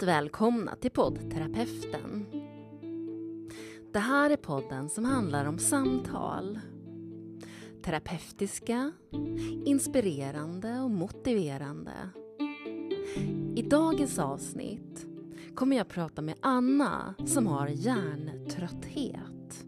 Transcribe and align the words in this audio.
Varmt 0.00 0.08
välkomna 0.08 0.76
till 0.76 0.90
poddterapeuten. 0.90 2.26
Det 3.92 3.98
här 3.98 4.30
är 4.30 4.36
podden 4.36 4.88
som 4.88 5.04
handlar 5.04 5.44
om 5.44 5.58
samtal. 5.58 6.60
Terapeutiska, 7.84 8.92
inspirerande 9.64 10.80
och 10.80 10.90
motiverande. 10.90 11.92
I 13.56 13.62
dagens 13.62 14.18
avsnitt 14.18 15.06
kommer 15.54 15.76
jag 15.76 15.88
prata 15.88 16.22
med 16.22 16.34
Anna 16.40 17.14
som 17.26 17.46
har 17.46 17.68
hjärntrötthet. 17.68 19.64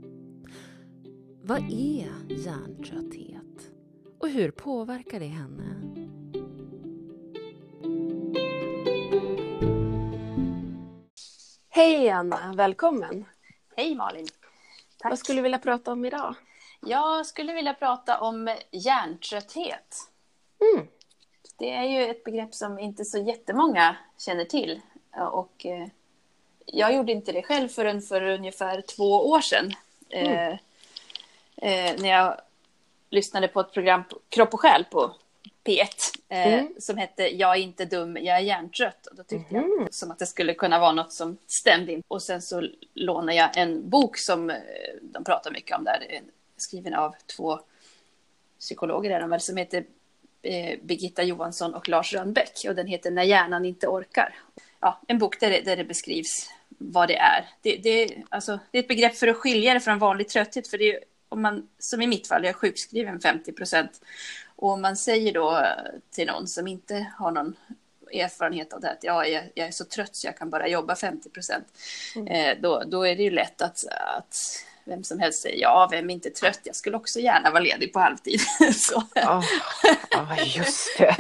Vad 1.43 1.59
är 1.59 2.11
hjärntrötthet 2.29 3.73
och 4.21 4.29
hur 4.29 4.51
påverkar 4.51 5.21
det 5.21 5.27
henne? 5.27 6.02
Hej 11.83 12.11
Anna, 12.11 12.53
välkommen! 12.57 13.25
Hej 13.77 13.95
Malin! 13.95 14.27
Tack. 14.99 15.11
Vad 15.11 15.19
skulle 15.19 15.39
du 15.39 15.43
vilja 15.43 15.59
prata 15.59 15.93
om 15.93 16.05
idag? 16.05 16.35
Jag 16.81 17.27
skulle 17.27 17.53
vilja 17.53 17.75
prata 17.75 18.21
om 18.21 18.57
hjärntrötthet. 18.71 19.97
Mm. 20.61 20.87
Det 21.59 21.71
är 21.71 21.85
ju 21.85 22.11
ett 22.11 22.25
begrepp 22.25 22.55
som 22.55 22.79
inte 22.79 23.05
så 23.05 23.19
jättemånga 23.19 23.97
känner 24.19 24.45
till. 24.45 24.81
Och 25.33 25.67
eh, 25.67 25.87
jag 26.67 26.95
gjorde 26.95 27.13
inte 27.13 27.33
det 27.33 27.43
själv 27.43 27.69
förrän 27.69 28.03
för 28.03 28.23
ungefär 28.23 28.81
två 28.81 29.29
år 29.29 29.41
sedan. 29.41 29.73
Mm. 30.11 30.33
Eh, 30.33 30.59
eh, 31.57 32.01
när 32.01 32.09
jag 32.09 32.41
lyssnade 33.11 33.49
på 33.49 33.61
ett 33.61 33.73
program, 33.73 34.03
Kropp 34.29 34.55
och 34.55 34.61
själ, 34.61 34.85
på 34.91 35.15
P1 35.65 36.12
eh, 36.33 36.55
mm. 36.55 36.75
som 36.79 36.99
hette 36.99 37.23
Jag 37.23 37.57
är 37.57 37.61
inte 37.61 37.85
dum, 37.85 38.17
jag 38.17 38.37
är 38.37 38.41
hjärntrött. 38.41 39.07
Och 39.07 39.17
då 39.17 39.23
tyckte 39.23 39.57
mm. 39.57 39.71
jag 39.81 39.95
som 39.95 40.11
att 40.11 40.19
det 40.19 40.27
skulle 40.27 40.55
kunna 40.55 40.79
vara 40.79 40.93
något 40.93 41.13
som 41.13 41.37
stämde 41.47 41.93
in. 41.93 42.03
Och 42.09 42.23
sen 42.23 42.43
så 42.43 42.69
lånade 42.95 43.35
jag 43.35 43.57
en 43.57 43.91
bok 43.91 44.19
som 44.19 44.51
eh, 44.51 44.57
de 45.03 45.25
pratar 45.25 45.51
mycket 45.51 45.79
om 45.79 45.85
där, 45.85 46.21
skriven 46.57 46.95
av 46.95 47.15
två 47.37 47.61
psykologer 48.59 49.11
är 49.11 49.21
de 49.21 49.31
väl, 49.31 49.41
som 49.41 49.57
heter 49.57 49.85
eh, 50.43 50.79
Birgitta 50.83 51.23
Johansson 51.23 51.75
och 51.75 51.89
Lars 51.89 52.15
Rönnbäck. 52.15 52.65
Och 52.69 52.75
den 52.75 52.87
heter 52.87 53.11
När 53.11 53.23
hjärnan 53.23 53.65
inte 53.65 53.87
orkar. 53.87 54.35
Ja, 54.81 55.01
en 55.09 55.19
bok 55.19 55.41
där 55.41 55.51
det, 55.51 55.61
där 55.61 55.77
det 55.77 55.85
beskrivs 55.85 56.51
vad 56.69 57.09
det 57.09 57.17
är. 57.17 57.49
Det, 57.63 57.77
det, 57.77 58.17
alltså, 58.29 58.59
det 58.71 58.79
är 58.79 58.83
ett 58.83 58.89
begrepp 58.89 59.17
för 59.17 59.29
att 59.29 59.37
skilja 59.37 59.75
det 59.75 59.81
från 59.81 59.99
vanlig 59.99 60.29
trötthet. 60.29 60.69
För 60.69 60.79
det 60.79 60.93
är, 60.93 61.05
om 61.29 61.43
man, 61.43 61.69
som 61.79 62.03
i 62.03 62.07
mitt 62.07 62.29
fall, 62.29 62.43
jag 62.43 62.51
är 62.51 62.55
sjukskriven 62.55 63.21
50 63.21 63.53
procent 63.53 64.01
och 64.63 64.71
om 64.71 64.83
man 64.83 64.97
säger 64.97 65.33
då 65.33 65.67
till 66.11 66.27
någon 66.27 66.49
som 66.49 66.67
inte 66.67 67.07
har 67.19 67.31
någon 67.31 67.57
erfarenhet 68.13 68.73
av 68.73 68.81
det 68.81 68.91
att 68.91 69.05
ja, 69.05 69.27
jag, 69.27 69.45
jag 69.55 69.67
är 69.67 69.71
så 69.71 69.85
trött 69.85 70.17
så 70.17 70.27
jag 70.27 70.37
kan 70.37 70.51
bara 70.51 70.69
jobba 70.69 70.97
50 70.97 71.31
procent. 71.31 71.67
Mm. 72.17 72.27
Eh, 72.29 72.63
då, 72.63 72.83
då 72.87 73.07
är 73.07 73.17
det 73.17 73.23
ju 73.23 73.31
lätt 73.31 73.63
att, 73.63 73.85
att 73.89 74.37
vem 74.85 75.05
som 75.05 75.19
helst 75.19 75.43
säger 75.43 75.63
ja, 75.63 75.89
vem 75.91 76.11
är 76.11 76.15
inte 76.15 76.31
trött? 76.31 76.61
Jag 76.65 76.77
skulle 76.77 76.97
också 76.97 77.21
gärna 77.21 77.51
vara 77.51 77.63
ledig 77.63 77.93
på 77.93 77.99
halvtid. 77.99 78.41
så. 78.75 78.97
Oh, 79.15 79.45
oh, 80.17 80.57
just 80.57 80.99
det. 80.99 81.17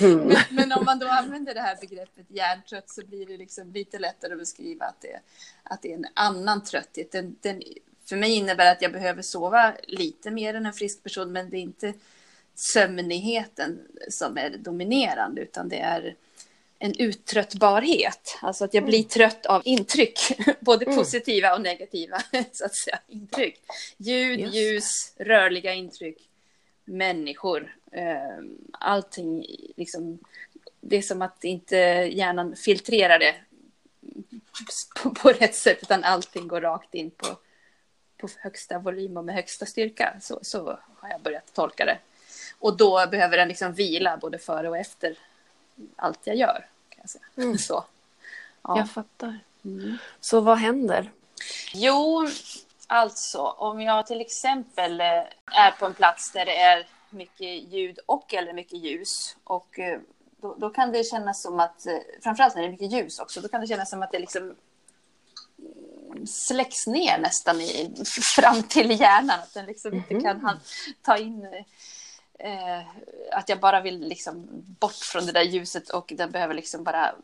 Mm. 0.00 0.26
Men, 0.28 0.38
men, 0.50 0.72
om 0.72 0.84
man 0.84 0.98
då 0.98 1.08
använder 1.08 1.54
det 1.54 1.60
här 1.60 1.76
begreppet 1.80 2.26
hjärntrött 2.28 2.90
så 2.90 3.06
blir 3.06 3.26
det 3.26 3.36
liksom 3.36 3.72
lite 3.72 3.98
lättare 3.98 4.32
att 4.32 4.38
beskriva 4.38 4.84
att 4.84 5.00
det, 5.00 5.20
att 5.62 5.82
det 5.82 5.92
är 5.92 5.96
en 5.96 6.06
annan 6.14 6.64
trötthet. 6.64 7.12
Den, 7.12 7.36
den, 7.40 7.62
för 8.08 8.16
mig 8.16 8.32
innebär 8.32 8.72
att 8.72 8.82
jag 8.82 8.92
behöver 8.92 9.22
sova 9.22 9.74
lite 9.82 10.30
mer 10.30 10.54
än 10.54 10.66
en 10.66 10.72
frisk 10.72 11.02
person, 11.02 11.32
men 11.32 11.50
det 11.50 11.56
är 11.56 11.60
inte 11.62 11.94
sömnigheten 12.56 13.80
som 14.08 14.38
är 14.38 14.50
dominerande, 14.50 15.40
utan 15.40 15.68
det 15.68 15.78
är 15.78 16.14
en 16.78 16.94
uttröttbarhet. 16.98 18.38
Alltså 18.42 18.64
att 18.64 18.74
jag 18.74 18.84
blir 18.84 18.98
mm. 18.98 19.08
trött 19.08 19.46
av 19.46 19.62
intryck, 19.64 20.18
både 20.60 20.84
mm. 20.84 20.96
positiva 20.96 21.54
och 21.54 21.60
negativa 21.60 22.22
så 22.52 22.64
att 22.64 22.74
säga, 22.74 22.98
intryck. 23.08 23.60
Ljud, 23.96 24.40
Just. 24.40 24.54
ljus, 24.54 25.14
rörliga 25.16 25.74
intryck, 25.74 26.28
människor. 26.84 27.76
Eh, 27.92 28.44
allting 28.72 29.46
liksom, 29.76 30.18
det 30.80 30.96
är 30.96 31.02
som 31.02 31.22
att 31.22 31.44
inte 31.44 31.76
hjärnan 32.12 32.56
filtrerar 32.56 33.18
det 33.18 33.34
på, 35.02 35.10
på 35.10 35.28
rätt 35.28 35.54
sätt, 35.54 35.78
utan 35.82 36.04
allting 36.04 36.48
går 36.48 36.60
rakt 36.60 36.94
in 36.94 37.10
på, 37.10 37.26
på 38.16 38.28
högsta 38.38 38.78
volym 38.78 39.16
och 39.16 39.24
med 39.24 39.34
högsta 39.34 39.66
styrka. 39.66 40.16
Så, 40.20 40.38
så 40.42 40.78
har 40.96 41.08
jag 41.10 41.20
börjat 41.20 41.54
tolka 41.54 41.84
det. 41.84 41.98
Och 42.58 42.76
då 42.76 43.06
behöver 43.10 43.36
den 43.36 43.48
liksom 43.48 43.72
vila 43.72 44.16
både 44.16 44.38
före 44.38 44.68
och 44.68 44.76
efter 44.76 45.16
allt 45.96 46.20
jag 46.24 46.36
gör. 46.36 46.66
Kan 46.88 47.00
jag 47.00 47.10
säga. 47.10 47.24
Mm. 47.36 47.58
Så. 47.58 47.84
Ja. 48.62 48.78
Jag 48.78 48.90
fattar. 48.90 49.38
Mm. 49.64 49.98
Så 50.20 50.40
vad 50.40 50.58
händer? 50.58 51.10
Jo, 51.74 52.28
alltså 52.86 53.38
om 53.38 53.80
jag 53.80 54.06
till 54.06 54.20
exempel 54.20 55.00
eh, 55.00 55.24
är 55.46 55.70
på 55.78 55.86
en 55.86 55.94
plats 55.94 56.32
där 56.32 56.44
det 56.46 56.56
är 56.56 56.86
mycket 57.10 57.72
ljud 57.72 57.98
och 58.06 58.34
eller 58.34 58.52
mycket 58.52 58.78
ljus 58.78 59.36
och 59.44 59.78
eh, 59.78 60.00
då, 60.40 60.54
då, 60.58 60.70
kan 60.70 60.92
det 60.92 61.04
kännas 61.04 61.42
som 61.42 61.60
att, 61.60 61.86
eh, 61.86 61.98
framförallt 62.22 62.54
när 62.54 62.62
det 62.62 62.68
är 62.68 62.72
mycket 62.72 62.92
ljus 62.92 63.18
också, 63.18 63.40
då 63.40 63.48
kan 63.48 63.60
det 63.60 63.66
kännas 63.66 63.90
som 63.90 64.02
att 64.02 64.12
det 64.12 64.18
liksom 64.18 64.54
mm, 66.08 66.26
släcks 66.26 66.86
ner 66.86 67.18
nästan 67.18 67.60
i, 67.60 67.94
fram 68.36 68.62
till 68.62 69.00
hjärnan. 69.00 69.40
Att 69.40 69.54
den 69.54 69.66
liksom 69.66 69.92
mm 69.92 70.04
-hmm. 70.04 70.14
inte 70.14 70.24
kan 70.24 70.60
ta 71.02 71.16
in 71.16 71.64
eh, 72.38 72.80
att 73.32 73.48
jag 73.48 73.60
bara 73.60 73.80
vill 73.80 74.00
liksom 74.00 74.46
bort 74.80 74.94
från 74.94 75.26
det 75.26 75.32
där 75.32 75.42
ljuset 75.42 75.90
och 75.90 76.12
den 76.16 76.30
behöver 76.30 76.54
liksom 76.54 76.84
bara 76.84 77.14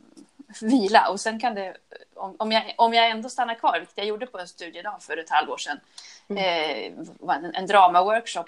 vila. 0.60 1.08
Och 1.08 1.20
sen 1.20 1.40
kan 1.40 1.54
det, 1.54 1.76
om, 2.14 2.36
om, 2.38 2.52
jag, 2.52 2.74
om 2.76 2.94
jag 2.94 3.10
ändå 3.10 3.28
stannar 3.28 3.54
kvar, 3.54 3.78
vilket 3.78 3.98
jag 3.98 4.06
gjorde 4.06 4.26
på 4.26 4.38
en 4.38 4.48
studiedag 4.48 5.02
för 5.02 5.16
ett 5.16 5.30
halvår 5.30 5.56
sedan, 5.56 5.80
mm. 6.28 6.44
eh, 6.44 7.06
var 7.20 7.34
en, 7.34 7.54
en 7.54 7.66
drama-workshop 7.66 8.46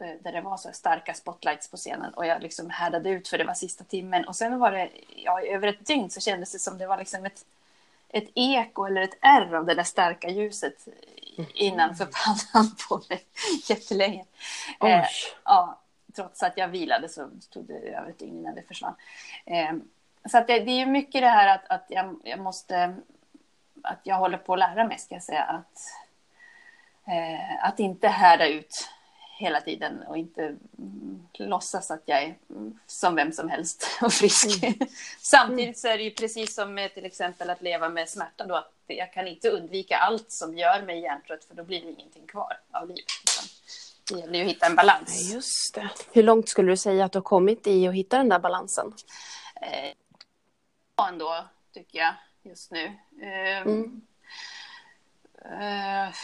eh, 0.00 0.16
där 0.20 0.32
det 0.32 0.40
var 0.40 0.56
så 0.56 0.68
starka 0.72 1.14
spotlights 1.14 1.70
på 1.70 1.76
scenen 1.76 2.14
och 2.14 2.26
jag 2.26 2.42
liksom 2.42 2.70
härdade 2.70 3.10
ut 3.10 3.28
för 3.28 3.38
det 3.38 3.44
var 3.44 3.54
sista 3.54 3.84
timmen 3.84 4.24
och 4.24 4.36
sen 4.36 4.58
var 4.58 4.72
det, 4.72 4.90
ja, 5.16 5.42
över 5.42 5.68
ett 5.68 5.86
dygn 5.86 6.10
så 6.10 6.20
kändes 6.20 6.52
det 6.52 6.58
som 6.58 6.78
det 6.78 6.86
var 6.86 6.98
liksom 6.98 7.24
ett, 7.24 7.44
ett 8.08 8.28
eko 8.34 8.84
eller 8.84 9.02
ett 9.02 9.18
ärr 9.20 9.54
av 9.54 9.66
det 9.66 9.74
där 9.74 9.84
starka 9.84 10.28
ljuset 10.28 10.88
innanför 11.54 12.06
pannan 12.06 12.70
på 12.88 13.02
mig 13.08 13.24
jättelänge. 13.68 14.24
Eh, 14.84 15.04
ja, 15.44 15.80
trots 16.16 16.42
att 16.42 16.56
jag 16.56 16.68
vilade 16.68 17.08
så 17.08 17.30
tog 17.50 17.64
det 17.66 17.74
över 17.74 18.10
ett 18.10 18.18
dygn 18.18 18.38
innan 18.38 18.54
det 18.54 18.62
försvann. 18.62 18.94
Eh, 19.46 19.72
så 20.30 20.44
det, 20.46 20.60
det 20.60 20.70
är 20.70 20.86
mycket 20.86 21.20
det 21.20 21.28
här 21.28 21.54
att, 21.54 21.68
att 21.68 21.86
jag, 21.88 22.20
jag, 22.24 22.38
måste, 22.38 22.96
att 23.82 24.00
jag 24.02 24.16
håller 24.16 24.38
på 24.38 24.52
att 24.52 24.58
lära 24.58 24.88
mig, 24.88 24.98
ska 24.98 25.14
jag 25.14 25.22
säga, 25.22 25.42
att, 25.42 25.78
eh, 27.06 27.64
att 27.64 27.80
inte 27.80 28.08
härda 28.08 28.48
ut 28.48 28.88
hela 29.38 29.60
tiden 29.60 30.02
och 30.02 30.16
inte 30.16 30.42
mm, 30.42 31.26
låtsas 31.32 31.90
att 31.90 32.02
jag 32.04 32.22
är 32.22 32.34
mm, 32.50 32.78
som 32.86 33.14
vem 33.14 33.32
som 33.32 33.48
helst 33.48 33.98
och 34.02 34.12
frisk. 34.12 34.62
Mm. 34.62 34.74
Samtidigt 35.20 35.78
så 35.78 35.88
är 35.88 35.98
det 35.98 36.04
ju 36.04 36.10
precis 36.10 36.54
som 36.54 36.74
med 36.74 36.94
till 36.94 37.04
exempel 37.04 37.50
att 37.50 37.62
leva 37.62 37.88
med 37.88 38.08
smärta 38.08 38.46
då, 38.46 38.54
att 38.54 38.72
jag 38.96 39.12
kan 39.12 39.28
inte 39.28 39.50
undvika 39.50 39.96
allt 39.96 40.30
som 40.30 40.58
gör 40.58 40.82
mig 40.82 41.00
hjärntrött 41.00 41.44
för 41.44 41.54
då 41.54 41.64
blir 41.64 41.80
det 41.80 41.90
ingenting 41.90 42.26
kvar 42.26 42.60
av 42.70 42.88
livet. 42.88 43.04
Det 44.10 44.20
gäller 44.20 44.38
ju 44.38 44.44
att 44.44 44.50
hitta 44.50 44.66
en 44.66 44.76
balans. 44.76 45.32
Just 45.32 45.74
det. 45.74 45.90
Hur 46.12 46.22
långt 46.22 46.48
skulle 46.48 46.72
du 46.72 46.76
säga 46.76 47.04
att 47.04 47.12
du 47.12 47.18
har 47.18 47.22
kommit 47.22 47.66
i 47.66 47.88
att 47.88 47.94
hitta 47.94 48.18
den 48.18 48.28
där 48.28 48.38
balansen? 48.38 48.92
Eh, 49.62 49.92
ändå, 51.08 51.44
tycker 51.74 51.98
jag, 51.98 52.14
just 52.42 52.70
nu. 52.70 52.84
Eh, 53.22 53.62
mm. 53.62 54.02
eh, 55.44 56.14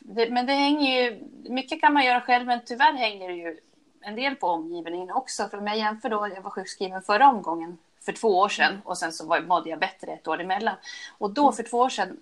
det, 0.00 0.30
men 0.30 0.46
det 0.46 0.52
hänger 0.52 1.02
ju, 1.02 1.28
mycket 1.50 1.80
kan 1.80 1.92
man 1.92 2.04
göra 2.04 2.20
själv, 2.20 2.46
men 2.46 2.64
tyvärr 2.64 2.92
hänger 2.92 3.28
det 3.28 3.34
ju 3.34 3.60
en 4.00 4.16
del 4.16 4.36
på 4.36 4.46
omgivningen 4.46 5.10
också. 5.10 5.48
För 5.48 5.58
om 5.58 5.66
jag 5.66 5.78
jämför 5.78 6.08
då, 6.08 6.28
jag 6.34 6.42
var 6.42 6.50
sjukskriven 6.50 7.02
förra 7.02 7.28
omgången 7.28 7.78
för 8.04 8.12
två 8.12 8.38
år 8.38 8.48
sedan 8.48 8.80
och 8.84 8.98
sen 8.98 9.12
så 9.12 9.26
var, 9.26 9.40
mådde 9.40 9.70
jag 9.70 9.78
bättre 9.78 10.12
ett 10.12 10.28
år 10.28 10.40
emellan. 10.40 10.76
Och 11.18 11.30
då 11.30 11.52
för 11.52 11.62
två 11.62 11.78
år 11.78 11.88
sedan, 11.88 12.16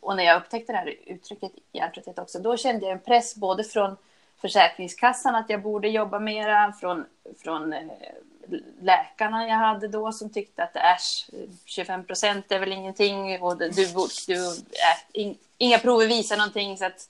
och 0.00 0.16
när 0.16 0.24
jag 0.24 0.42
upptäckte 0.42 0.72
det 0.72 0.78
här 0.78 0.94
uttrycket 1.06 1.52
hjärntrötthet 1.72 2.18
också, 2.18 2.38
då 2.38 2.56
kände 2.56 2.86
jag 2.86 2.92
en 2.92 3.00
press 3.00 3.34
både 3.34 3.64
från 3.64 3.96
Försäkringskassan 4.40 5.34
att 5.34 5.50
jag 5.50 5.62
borde 5.62 5.88
jobba 5.88 6.18
mera, 6.18 6.72
från, 6.72 7.04
från 7.42 7.72
eh, 7.72 7.80
läkarna 8.80 9.48
jag 9.48 9.56
hade 9.56 9.88
då 9.88 10.12
som 10.12 10.30
tyckte 10.30 10.62
att 10.62 10.76
äsch, 10.76 11.30
25 11.64 12.04
procent 12.04 12.52
är 12.52 12.58
väl 12.58 12.72
ingenting 12.72 13.42
och 13.42 13.58
du, 13.58 13.68
du, 13.68 13.86
du 14.26 14.46
äh, 15.14 15.34
inga 15.58 15.78
prover 15.78 16.06
visar 16.06 16.36
någonting 16.36 16.78
så 16.78 16.84
att 16.84 17.08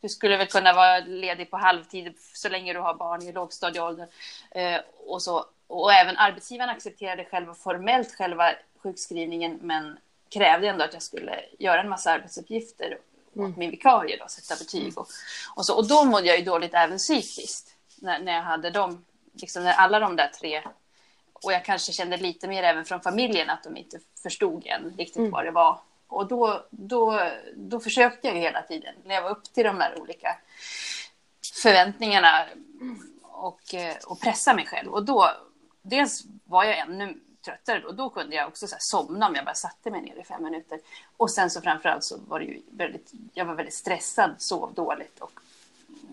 du 0.00 0.08
skulle 0.08 0.36
väl 0.36 0.46
kunna 0.46 0.72
vara 0.72 0.98
ledig 0.98 1.50
på 1.50 1.56
halvtid 1.56 2.14
så 2.34 2.48
länge 2.48 2.72
du 2.72 2.78
har 2.78 2.94
barn 2.94 3.22
i 3.22 3.32
lågstadieåldern. 3.32 4.08
Eh, 4.50 4.80
och, 5.06 5.22
så, 5.22 5.44
och 5.66 5.92
även 5.92 6.16
arbetsgivaren 6.16 6.70
accepterade 6.70 7.24
själva 7.24 7.54
formellt 7.54 8.14
själva 8.14 8.52
sjukskrivningen 8.82 9.58
men 9.62 9.98
krävde 10.30 10.68
ändå 10.68 10.84
att 10.84 10.92
jag 10.92 11.02
skulle 11.02 11.40
göra 11.58 11.80
en 11.80 11.88
massa 11.88 12.10
arbetsuppgifter 12.10 12.98
mm. 13.36 13.50
åt 13.50 13.56
min 13.56 13.70
vikarie, 13.70 14.16
då, 14.16 14.28
sätta 14.28 14.64
betyg 14.64 14.98
och, 14.98 15.08
och, 15.56 15.66
så. 15.66 15.76
Och 15.76 15.88
då 15.88 16.04
mådde 16.04 16.26
jag 16.26 16.38
ju 16.38 16.44
dåligt 16.44 16.74
även 16.74 16.98
psykiskt 16.98 17.74
när, 17.96 18.18
när 18.18 18.32
jag 18.32 18.42
hade 18.42 18.70
dem, 18.70 19.04
liksom 19.32 19.64
när 19.64 19.72
alla 19.72 20.00
de 20.00 20.16
där 20.16 20.30
tre 20.40 20.62
och 21.32 21.52
jag 21.52 21.64
kanske 21.64 21.92
kände 21.92 22.16
lite 22.16 22.48
mer 22.48 22.62
även 22.62 22.84
från 22.84 23.00
familjen 23.00 23.50
att 23.50 23.62
de 23.62 23.76
inte 23.76 23.98
förstod 24.22 24.66
än 24.66 24.94
riktigt 24.98 25.16
mm. 25.16 25.30
vad 25.30 25.44
det 25.44 25.50
var. 25.50 25.78
Och 26.06 26.28
då, 26.28 26.66
då, 26.70 27.30
då 27.54 27.80
försökte 27.80 28.28
jag 28.28 28.34
hela 28.34 28.62
tiden 28.62 28.94
leva 29.04 29.28
upp 29.28 29.44
till 29.44 29.64
de 29.64 29.80
här 29.80 30.00
olika 30.00 30.36
förväntningarna 31.62 32.46
och, 33.22 33.74
och 34.06 34.20
pressa 34.20 34.54
mig 34.54 34.66
själv. 34.66 34.92
Och 34.92 35.04
då, 35.04 35.30
dels 35.84 36.24
var 36.44 36.64
jag 36.64 36.78
ännu 36.78 37.20
tröttare 37.44 37.84
och 37.84 37.94
då 37.94 38.10
kunde 38.10 38.36
jag 38.36 38.48
också 38.48 38.66
så 38.66 38.76
somna 38.78 39.28
om 39.28 39.34
jag 39.34 39.44
bara 39.44 39.54
satte 39.54 39.90
mig 39.90 40.02
ner 40.02 40.20
i 40.20 40.24
fem 40.24 40.42
minuter. 40.42 40.80
Och 41.16 41.30
sen 41.30 41.50
så 41.50 41.60
framförallt 41.60 42.04
så 42.04 42.18
var 42.28 42.40
det 42.40 42.44
ju 42.44 42.62
väldigt, 42.70 43.12
jag 43.34 43.44
var 43.44 43.54
väldigt 43.54 43.74
stressad, 43.74 44.34
sov 44.38 44.74
dåligt 44.74 45.18
och 45.18 45.40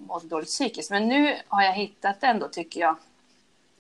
mådde 0.08 0.28
dåligt 0.28 0.48
psykiskt. 0.48 0.92
Men 0.92 1.08
nu 1.08 1.38
har 1.48 1.64
jag 1.64 1.74
hittat 1.74 2.24
ändå, 2.24 2.48
tycker 2.48 2.80
jag, 2.80 2.96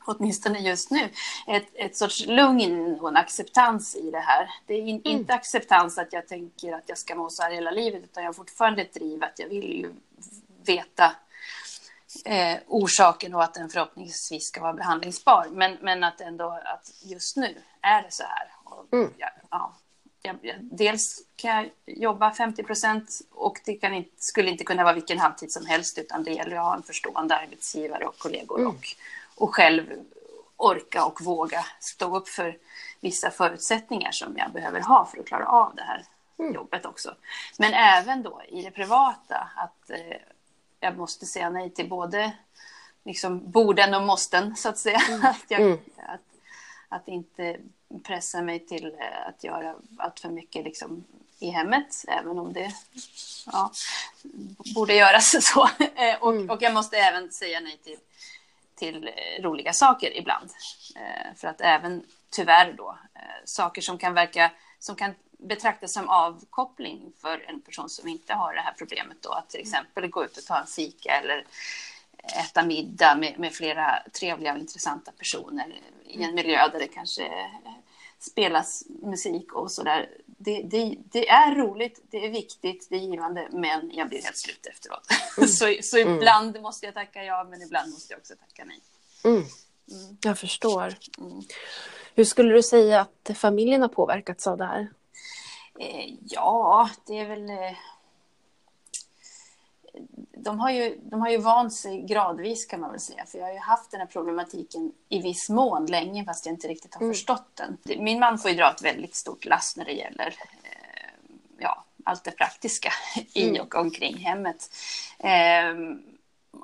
åtminstone 0.05 0.59
just 0.59 0.91
nu, 0.91 1.09
ett, 1.47 1.67
ett 1.73 1.97
sorts 1.97 2.25
lugn 2.25 2.99
och 2.99 3.09
en 3.09 3.17
acceptans 3.17 3.95
i 3.95 4.11
det 4.11 4.19
här. 4.19 4.49
Det 4.65 4.73
är 4.73 4.79
in, 4.79 4.87
mm. 4.89 5.01
inte 5.03 5.33
acceptans 5.33 5.97
att 5.97 6.13
jag 6.13 6.27
tänker 6.27 6.73
att 6.73 6.89
jag 6.89 6.97
ska 6.97 7.15
må 7.15 7.29
så 7.29 7.43
här 7.43 7.51
hela 7.51 7.71
livet, 7.71 8.03
utan 8.03 8.23
jag 8.23 8.27
har 8.27 8.33
fortfarande 8.33 8.81
ett 8.81 8.93
driv 8.93 9.23
att 9.23 9.39
jag 9.39 9.47
vill 9.47 9.73
ju 9.73 9.93
veta 10.65 11.15
eh, 12.25 12.57
orsaken 12.67 13.35
och 13.35 13.43
att 13.43 13.53
den 13.53 13.69
förhoppningsvis 13.69 14.47
ska 14.47 14.61
vara 14.61 14.73
behandlingsbar. 14.73 15.47
Men, 15.51 15.77
men 15.81 16.03
att 16.03 16.21
ändå 16.21 16.59
att 16.65 16.91
just 17.03 17.37
nu 17.37 17.57
är 17.81 18.01
det 18.01 18.11
så 18.11 18.23
här. 18.23 18.51
Och, 18.63 18.93
mm. 18.93 19.13
ja, 19.17 19.29
ja, 19.49 19.73
jag, 20.21 20.35
jag, 20.41 20.55
dels 20.61 21.23
kan 21.35 21.55
jag 21.55 21.69
jobba 21.85 22.33
50 22.33 22.63
procent 22.63 23.19
och 23.31 23.61
det 23.65 23.83
inte, 23.83 24.09
skulle 24.17 24.49
inte 24.49 24.63
kunna 24.63 24.83
vara 24.83 24.93
vilken 24.93 25.19
halvtid 25.19 25.51
som 25.51 25.65
helst 25.65 25.97
utan 25.97 26.23
det 26.23 26.31
gäller 26.31 26.55
att 26.55 26.63
ha 26.63 26.75
en 26.75 26.83
förstående 26.83 27.35
arbetsgivare 27.35 28.05
och 28.05 28.17
kollegor 28.17 28.59
mm. 28.59 28.69
och, 28.71 28.85
och 29.35 29.55
själv 29.55 29.85
orka 30.57 31.05
och 31.05 31.21
våga 31.21 31.65
stå 31.79 32.17
upp 32.17 32.29
för 32.29 32.57
vissa 32.99 33.31
förutsättningar 33.31 34.11
som 34.11 34.37
jag 34.37 34.51
behöver 34.51 34.81
ha 34.81 35.05
för 35.05 35.19
att 35.19 35.25
klara 35.25 35.45
av 35.45 35.75
det 35.75 35.81
här 35.81 36.05
mm. 36.39 36.53
jobbet 36.53 36.85
också. 36.85 37.15
Men 37.59 37.73
även 37.73 38.23
då 38.23 38.41
i 38.47 38.61
det 38.61 38.71
privata 38.71 39.47
att 39.55 39.89
eh, 39.89 39.97
jag 40.81 40.97
måste 40.97 41.25
säga 41.25 41.49
nej 41.49 41.69
till 41.69 41.89
både 41.89 42.31
liksom 43.03 43.51
borden 43.51 43.93
och 43.93 44.01
måsten 44.01 44.55
så 44.55 44.69
att 44.69 44.77
säga. 44.77 45.01
Mm. 45.07 45.25
att, 45.25 45.45
jag, 45.47 45.61
mm. 45.61 45.77
att, 45.97 46.21
att, 46.89 47.07
inte 47.07 47.57
pressa 48.03 48.41
mig 48.41 48.59
till 48.59 48.85
eh, 48.85 49.27
att 49.27 49.43
göra 49.43 49.75
allt 49.97 50.19
för 50.19 50.29
mycket 50.29 50.63
liksom 50.63 51.03
i 51.39 51.49
hemmet, 51.49 52.05
även 52.07 52.39
om 52.39 52.53
det 52.53 52.71
ja, 53.45 53.71
borde 54.75 54.93
göras 54.93 55.35
så. 55.53 55.69
Eh, 55.95 56.15
och, 56.19 56.31
mm. 56.33 56.49
och 56.49 56.61
jag 56.61 56.73
måste 56.73 56.97
även 56.97 57.31
säga 57.31 57.59
nej 57.59 57.77
till, 57.83 57.97
till 58.75 59.07
eh, 59.07 59.43
roliga 59.43 59.73
saker 59.73 60.17
ibland. 60.17 60.49
För 61.35 61.47
att 61.47 61.61
även 61.61 62.03
tyvärr 62.29 62.73
då, 62.73 62.97
saker 63.45 63.81
som 63.81 63.97
kan 63.97 64.13
verka, 64.13 64.51
som 64.79 64.95
kan 64.95 65.13
betraktas 65.41 65.93
som 65.93 66.09
avkoppling 66.09 67.13
för 67.21 67.45
en 67.47 67.61
person 67.61 67.89
som 67.89 68.07
inte 68.07 68.33
har 68.33 68.53
det 68.53 68.61
här 68.61 68.73
problemet 68.77 69.17
då, 69.21 69.29
att 69.29 69.49
till 69.49 69.59
exempel 69.59 70.07
gå 70.07 70.25
ut 70.25 70.37
och 70.37 70.45
ta 70.45 70.59
en 70.59 70.67
fika 70.67 71.11
eller 71.11 71.45
äta 72.23 72.65
middag 72.65 73.15
med, 73.15 73.39
med 73.39 73.53
flera 73.53 74.03
trevliga 74.19 74.53
och 74.53 74.59
intressanta 74.59 75.11
personer 75.11 75.79
i 76.05 76.23
en 76.23 76.35
miljö 76.35 76.67
där 76.67 76.79
det 76.79 76.87
kanske 76.87 77.31
spelas 78.19 78.83
musik 78.87 79.53
och 79.53 79.71
sådär. 79.71 80.09
Det, 80.25 80.61
det, 80.61 80.97
det, 81.11 81.29
är 81.29 81.55
roligt, 81.55 82.03
det 82.09 82.25
är 82.25 82.29
viktigt, 82.29 82.87
det 82.89 82.95
är 82.95 82.99
givande, 82.99 83.47
men 83.51 83.91
jag 83.93 84.09
blir 84.09 84.23
helt 84.23 84.37
slut 84.37 84.65
efteråt. 84.65 85.07
Mm. 85.37 85.47
så, 85.47 85.75
så 85.81 85.97
mm. 85.97 86.15
ibland 86.15 86.49
mm. 86.49 86.61
måste 86.61 86.85
jag 86.85 86.95
tacka 86.95 87.23
ja, 87.23 87.47
men 87.49 87.61
ibland 87.61 87.91
måste 87.91 88.13
jag 88.13 88.19
också 88.19 88.33
tacka 88.35 88.65
nej. 88.65 88.79
Mm. 89.23 89.37
mm. 89.37 90.17
Jag 90.21 90.39
förstår. 90.39 90.95
Mm. 91.17 91.41
Hur 92.15 92.25
skulle 92.25 92.53
du 92.53 92.63
säga 92.63 93.01
att 93.01 93.37
familjen 93.37 93.81
har 93.81 93.89
påverkats 93.89 94.47
av 94.47 94.57
det 94.57 94.65
här? 94.65 94.87
Eh, 95.79 96.13
ja, 96.29 96.89
det 97.07 97.19
är 97.19 97.27
väl... 97.27 97.49
Eh, 97.49 97.77
de 100.37 100.59
har, 100.59 100.71
ju, 100.71 100.99
de 101.03 101.21
har 101.21 101.29
ju 101.29 101.37
vant 101.37 101.73
sig 101.73 102.01
gradvis 102.01 102.65
kan 102.65 102.79
man 102.79 102.91
väl 102.91 102.99
säga. 102.99 103.25
För 103.25 103.37
jag 103.37 103.45
har 103.45 103.53
ju 103.53 103.59
haft 103.59 103.91
den 103.91 103.99
här 103.99 104.07
problematiken 104.07 104.91
i 105.09 105.21
viss 105.21 105.49
mån 105.49 105.85
länge 105.85 106.25
fast 106.25 106.45
jag 106.45 106.53
inte 106.53 106.67
riktigt 106.67 106.93
har 106.93 107.01
mm. 107.01 107.13
förstått 107.13 107.47
den. 107.53 107.77
Min 108.03 108.19
man 108.19 108.39
får 108.39 108.51
ju 108.51 108.57
dra 108.57 108.71
ett 108.71 108.81
väldigt 108.81 109.15
stort 109.15 109.45
lass 109.45 109.77
när 109.77 109.85
det 109.85 109.91
gäller 109.91 110.27
eh, 110.63 111.09
ja, 111.57 111.83
allt 112.03 112.23
det 112.23 112.31
praktiska 112.31 112.91
i 113.33 113.49
mm. 113.49 113.61
och 113.61 113.75
omkring 113.75 114.17
hemmet. 114.17 114.69
Eh, 115.19 115.73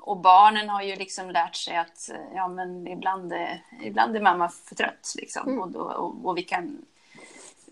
och 0.00 0.16
barnen 0.16 0.68
har 0.68 0.82
ju 0.82 0.96
liksom 0.96 1.30
lärt 1.30 1.56
sig 1.56 1.76
att 1.76 2.10
ja, 2.34 2.48
men 2.48 2.86
ibland, 2.86 3.32
är, 3.32 3.62
ibland 3.82 4.16
är 4.16 4.20
mamma 4.20 4.48
för 4.48 4.74
trött. 4.74 5.14
Liksom. 5.16 5.48
Mm. 5.48 5.60
Och, 5.60 5.70
då, 5.70 5.80
och, 5.80 6.24
och, 6.24 6.36
vi 6.36 6.42
kan 6.42 6.84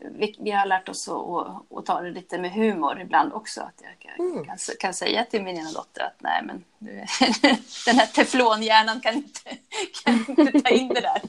vi, 0.00 0.37
vi, 0.38 0.50
har 0.50 0.66
lärt 0.66 0.88
oss 0.88 1.08
att, 1.08 1.78
att, 1.78 1.87
ta 1.87 2.00
det 2.00 2.10
lite 2.10 2.38
med 2.38 2.52
humor 2.52 3.00
ibland 3.00 3.32
också. 3.32 3.60
Att 3.60 3.82
jag 3.82 3.98
kan, 3.98 4.26
mm. 4.26 4.44
kan, 4.44 4.56
kan, 4.81 4.94
säga 4.94 5.25
till 5.25 5.43
min 5.43 5.56
ena 5.56 5.72
dotter 5.72 6.02
att 6.02 6.16
nej, 6.19 6.43
men 6.44 6.64
du, 6.78 6.90
den 7.87 7.96
här 7.96 8.06
teflonhjärnan 8.06 9.00
kan 9.00 9.14
inte, 9.14 9.40
kan 10.04 10.25
inte 10.28 10.60
ta 10.60 10.69
in 10.69 10.88
det 10.88 11.00
där. 11.00 11.20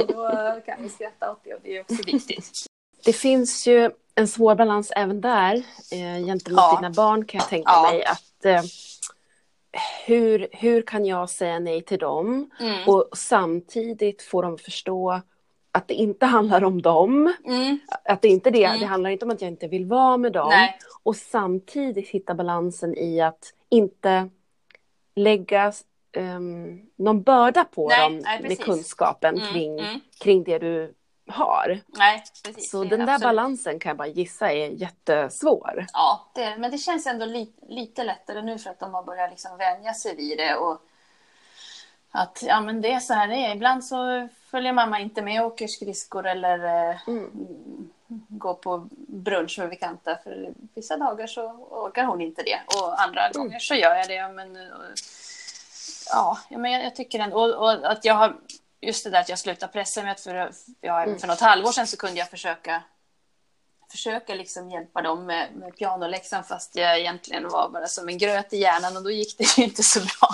Och 0.00 0.06
då 0.06 0.60
kan 0.66 0.82
vi 0.82 0.88
skratta 0.88 1.32
åt 1.32 1.40
det 1.44 1.54
och 1.54 1.60
det 1.62 1.76
är 1.76 1.80
också 1.80 2.02
viktigt. 2.06 2.66
Det 3.04 3.12
finns 3.12 3.66
ju 3.66 3.90
en 4.14 4.28
svår 4.28 4.54
balans 4.54 4.92
även 4.96 5.20
där 5.20 5.54
eh, 5.92 6.26
gentemot 6.26 6.58
ja. 6.58 6.76
dina 6.80 6.90
barn 6.90 7.24
kan 7.24 7.38
jag 7.38 7.48
tänka 7.48 7.72
ja. 7.72 7.82
mig. 7.82 8.04
Att, 8.04 8.44
eh, 8.44 8.62
hur, 10.06 10.48
hur 10.52 10.82
kan 10.82 11.04
jag 11.04 11.30
säga 11.30 11.58
nej 11.58 11.82
till 11.82 11.98
dem 11.98 12.50
mm. 12.60 12.88
och 12.88 13.08
samtidigt 13.12 14.22
få 14.22 14.42
dem 14.42 14.58
förstå 14.58 15.20
att 15.72 15.88
det 15.88 15.94
inte 15.94 16.26
handlar 16.26 16.64
om 16.64 16.82
dem. 16.82 17.34
Mm. 17.44 17.78
Att 18.04 18.22
det 18.22 18.28
inte 18.28 18.50
det, 18.50 18.64
mm. 18.64 18.80
det 18.80 18.86
handlar 18.86 19.10
inte 19.10 19.24
om 19.24 19.30
att 19.30 19.40
jag 19.40 19.50
inte 19.50 19.68
vill 19.68 19.86
vara 19.86 20.16
med 20.16 20.32
dem. 20.32 20.48
Nej. 20.48 20.78
Och 21.02 21.16
samtidigt 21.16 22.08
hitta 22.08 22.34
balansen 22.34 22.98
i 22.98 23.20
att 23.20 23.52
inte 23.68 24.28
lägga 25.14 25.72
um, 26.16 26.80
någon 26.96 27.22
börda 27.22 27.64
på 27.64 27.88
nej, 27.88 28.00
dem 28.00 28.18
nej, 28.24 28.42
med 28.42 28.60
kunskapen 28.60 29.38
mm, 29.38 29.52
kring, 29.52 29.78
mm. 29.78 30.00
kring 30.20 30.44
det 30.44 30.58
du 30.58 30.94
har. 31.26 31.80
Nej, 31.86 32.24
precis. 32.44 32.70
Så 32.70 32.84
den 32.84 32.90
där 32.90 33.14
absolut. 33.14 33.22
balansen 33.22 33.78
kan 33.78 33.90
jag 33.90 33.96
bara 33.96 34.08
gissa 34.08 34.52
är 34.52 34.68
jättesvår. 34.68 35.86
Ja, 35.92 36.30
det, 36.34 36.56
men 36.58 36.70
det 36.70 36.78
känns 36.78 37.06
ändå 37.06 37.26
li, 37.26 37.52
lite 37.68 38.04
lättare 38.04 38.42
nu 38.42 38.58
för 38.58 38.70
att 38.70 38.80
de 38.80 38.94
har 38.94 39.02
börjat 39.02 39.30
liksom 39.30 39.56
vänja 39.56 39.94
sig 39.94 40.16
vid 40.16 40.38
det. 40.38 40.56
Och 40.56 40.82
att 42.10 42.42
ja, 42.46 42.60
men 42.60 42.80
det 42.80 42.92
är 42.92 43.00
så 43.00 43.14
här 43.14 43.28
det 43.28 43.36
är. 43.36 43.54
Ibland 43.54 43.84
så 43.84 44.28
följer 44.52 44.72
mamma 44.72 45.00
inte 45.00 45.22
med 45.22 45.40
och 45.40 45.46
åker 45.46 45.66
skridskor 45.66 46.26
eller 46.26 46.90
eh, 46.90 47.08
mm. 47.08 47.30
går 48.28 48.54
på 48.54 48.88
brunch 49.08 49.58
med 49.58 49.68
bekanta. 49.68 50.18
För 50.24 50.54
vissa 50.74 50.96
dagar 50.96 51.26
så 51.26 51.42
orkar 51.70 52.04
hon 52.04 52.20
inte 52.20 52.42
det 52.42 52.60
och 52.66 53.02
andra 53.02 53.26
mm. 53.26 53.32
gånger 53.32 53.58
så 53.58 53.74
gör 53.74 53.94
jag 53.94 54.08
det. 54.08 54.28
Men, 54.28 54.56
eh, 54.56 54.62
ja, 56.10 56.38
men 56.50 56.72
jag, 56.72 56.84
jag 56.84 56.96
tycker 56.96 57.18
ändå 57.18 57.36
och, 57.36 57.54
och, 57.54 57.90
att 57.90 58.04
jag 58.04 58.14
har 58.14 58.36
just 58.80 59.04
det 59.04 59.10
där 59.10 59.20
att 59.20 59.28
jag 59.28 59.38
slutar 59.38 59.68
pressa 59.68 60.02
mig. 60.02 60.16
För, 60.16 60.52
ja, 60.80 61.02
mm. 61.02 61.18
för 61.18 61.28
något 61.28 61.40
halvår 61.40 61.72
sedan 61.72 61.86
så 61.86 61.96
kunde 61.96 62.18
jag 62.18 62.30
försöka 62.30 62.82
försöka 63.90 64.34
liksom 64.34 64.70
hjälpa 64.70 65.02
dem 65.02 65.26
med, 65.26 65.48
med 65.54 65.76
pianoläxan 65.76 66.44
fast 66.44 66.76
jag 66.76 67.00
egentligen 67.00 67.48
var 67.48 67.68
bara 67.68 67.86
som 67.86 68.08
en 68.08 68.18
gröt 68.18 68.52
i 68.52 68.56
hjärnan 68.56 68.96
och 68.96 69.02
då 69.02 69.10
gick 69.10 69.38
det 69.38 69.58
ju 69.58 69.64
inte 69.64 69.82
så 69.82 70.00
bra. 70.00 70.28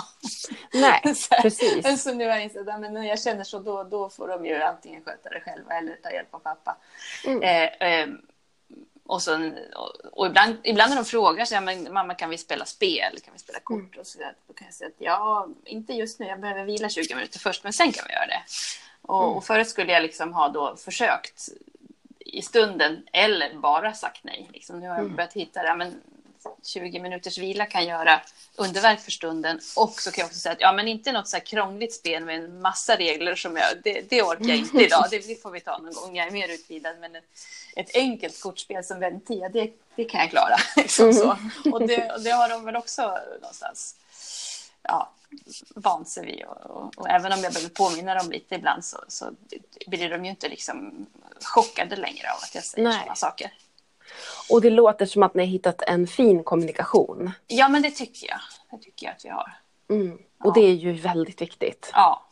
Nej, 0.73 1.01
precis. 1.41 2.03
Så 2.03 2.13
nu 2.13 2.25
har 2.25 2.31
jag 2.31 2.43
insett 2.43 2.67
att 2.67 2.79
när 2.81 3.03
jag 3.03 3.21
känner 3.21 3.43
så 3.43 3.59
då, 3.59 3.83
då 3.83 4.09
får 4.09 4.27
de 4.27 4.45
ju 4.45 4.61
antingen 4.61 5.03
sköta 5.03 5.29
det 5.29 5.39
själva 5.39 5.73
eller 5.73 5.95
ta 5.95 6.11
hjälp 6.11 6.33
av 6.33 6.39
pappa. 6.39 6.77
Mm. 7.25 7.43
Eh, 7.43 7.89
eh, 7.89 8.09
och, 9.05 9.21
så, 9.21 9.51
och, 9.75 10.19
och, 10.19 10.27
ibland, 10.27 10.57
ibland 10.63 10.89
när 10.89 10.95
de 10.95 11.05
frågar 11.05 11.45
så 11.45 11.61
men 11.61 11.93
mamma 11.93 12.13
kan 12.13 12.29
vi 12.29 12.37
spela 12.37 12.65
spel, 12.65 13.19
kan 13.25 13.33
vi 13.33 13.39
spela 13.39 13.59
kort? 13.59 13.79
Mm. 13.79 13.99
Och 13.99 14.07
så 14.07 14.19
där, 14.19 14.33
då 14.47 14.53
kan 14.53 14.67
jag 14.67 14.73
säga 14.73 14.87
att 14.87 14.95
ja, 14.97 15.47
inte 15.65 15.93
just 15.93 16.19
nu, 16.19 16.25
jag 16.25 16.39
behöver 16.39 16.63
vila 16.63 16.89
20 16.89 17.15
minuter 17.15 17.39
först, 17.39 17.63
men 17.63 17.73
sen 17.73 17.91
kan 17.91 18.05
vi 18.07 18.13
göra 18.13 18.27
det. 18.27 18.41
Och, 19.01 19.23
mm. 19.23 19.35
och 19.35 19.43
förut 19.43 19.69
skulle 19.69 19.91
jag 19.91 20.03
liksom 20.03 20.33
ha 20.33 20.49
då 20.49 20.75
försökt 20.75 21.49
i 22.19 22.41
stunden 22.41 23.03
eller 23.13 23.53
bara 23.53 23.93
sagt 23.93 24.23
nej. 24.23 24.49
Liksom, 24.53 24.79
nu 24.79 24.87
har 24.87 24.95
jag 24.95 25.03
mm. 25.03 25.15
börjat 25.15 25.33
hitta 25.33 25.63
det. 25.63 25.75
Men 25.75 26.01
20 26.63 26.99
minuters 26.99 27.37
vila 27.37 27.65
kan 27.65 27.85
göra 27.85 28.21
underverk 28.55 28.99
för 28.99 29.11
stunden. 29.11 29.59
Och 29.75 30.01
så 30.01 30.11
kan 30.11 30.21
jag 30.21 30.27
också 30.27 30.39
säga 30.39 30.53
att 30.53 30.61
ja, 30.61 30.73
men 30.73 30.87
inte 30.87 31.11
något 31.11 31.27
så 31.27 31.37
här 31.37 31.45
krångligt 31.45 31.93
spel 31.93 32.25
med 32.25 32.35
en 32.35 32.61
massa 32.61 32.95
regler 32.95 33.35
som 33.35 33.55
jag, 33.55 33.65
det, 33.83 34.09
det 34.09 34.21
orkar 34.21 34.45
jag 34.45 34.57
inte 34.57 34.83
idag. 34.83 35.05
Det, 35.11 35.41
får 35.41 35.51
vi 35.51 35.59
ta 35.59 35.77
någon 35.77 35.93
gång. 35.93 36.15
Jag 36.15 36.27
är 36.27 36.31
mer 36.31 36.49
utvidad. 36.49 36.99
Men 36.99 37.15
ett, 37.15 37.23
ett 37.75 37.95
enkelt 37.95 38.41
kortspel 38.41 38.83
som 38.83 38.99
Ventia, 38.99 39.49
det, 39.49 39.71
det 39.95 40.05
kan 40.05 40.21
jag 40.21 40.29
klara. 40.29 40.55
Liksom 40.75 41.13
så. 41.13 41.37
Mm. 41.63 41.73
Och 41.73 41.87
det, 41.87 42.23
det 42.23 42.31
har 42.31 42.49
de 42.49 42.65
väl 42.65 42.75
också 42.75 43.17
någonstans 43.41 43.95
ja, 44.81 45.11
vant 45.75 46.09
sig 46.09 46.25
vid. 46.25 46.43
Och, 46.45 46.57
och, 46.57 46.97
och, 46.97 47.09
även 47.09 47.31
om 47.31 47.39
jag 47.39 47.53
behöver 47.53 47.69
påminna 47.69 48.15
dem 48.15 48.31
lite 48.31 48.55
ibland 48.55 48.85
så, 48.85 49.03
så 49.07 49.31
blir 49.87 50.09
de 50.09 50.25
ju 50.25 50.31
inte 50.31 50.49
liksom 50.49 51.05
chockade 51.41 51.95
längre 51.95 52.31
av 52.31 52.37
att 52.43 52.55
jag 52.55 52.63
säger 52.63 52.91
sådana 52.91 53.15
saker. 53.15 53.51
Och 54.49 54.61
det 54.61 54.69
låter 54.69 55.05
som 55.05 55.23
att 55.23 55.33
ni 55.33 55.43
har 55.43 55.47
hittat 55.51 55.81
en 55.81 56.07
fin 56.07 56.43
kommunikation. 56.43 57.31
Ja, 57.47 57.69
men 57.69 57.81
det 57.81 57.91
tycker 57.91 58.27
jag. 58.27 58.39
Det 58.71 58.77
tycker 58.83 59.05
jag 59.05 59.15
att 59.15 59.25
vi 59.25 59.29
har. 59.29 59.53
Mm. 59.89 60.13
Och 60.13 60.21
ja. 60.47 60.51
det 60.55 60.61
är 60.61 60.73
ju 60.73 60.91
väldigt 60.93 61.41
viktigt. 61.41 61.89
Ja. 61.93 62.25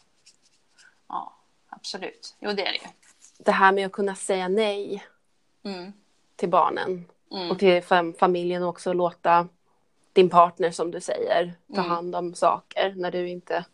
Ja, 1.09 1.33
absolut. 1.69 2.35
Jo, 2.39 2.51
det 2.51 2.61
är 2.67 2.71
det 2.71 2.77
ju. 2.77 2.87
Det 3.37 3.51
här 3.51 3.71
med 3.71 3.85
att 3.85 3.91
kunna 3.91 4.15
säga 4.15 4.47
nej 4.47 5.03
Mm. 5.65 5.93
till 6.35 6.49
barnen 6.49 7.05
Mm. 7.31 7.51
och 7.51 7.59
till 7.59 7.81
fam- 7.83 8.17
familjen 8.19 8.63
också 8.63 8.93
låta 8.93 9.47
din 10.13 10.29
partner 10.29 10.71
som 10.71 10.91
du 10.91 11.01
säger 11.01 11.53
ta 11.75 11.79
Mm. 11.81 11.91
hand 11.91 12.15
om 12.15 12.33
saker 12.35 12.93
när 12.97 13.11
du 13.11 13.29
inte 13.29 13.65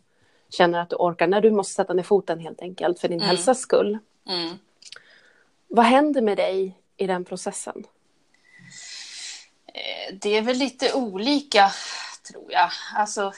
känner 0.50 0.79
att 0.79 0.89
du 0.89 0.95
orkar, 0.95 1.27
när 1.27 1.41
du 1.41 1.51
måste 1.51 1.74
sätta 1.74 1.93
ner 1.93 2.03
foten 2.03 2.39
helt 2.39 2.62
enkelt 2.62 3.00
för 3.00 3.07
din 3.07 3.17
Mm. 3.19 3.27
hälsas 3.27 3.60
skull. 3.60 3.98
Mm. 4.29 4.57
Vad 5.67 5.86
händer 5.86 6.22
med 6.22 6.38
dig 6.38 6.77
i 6.97 7.07
den 7.07 7.25
processen? 7.25 7.85
Eh, 9.65 10.15
det 10.21 10.38
är 10.38 10.41
väl 10.41 10.57
lite 10.57 10.93
olika, 10.93 11.71
tror 12.31 12.51
jag. 12.51 12.69
Alltså... 12.95 13.33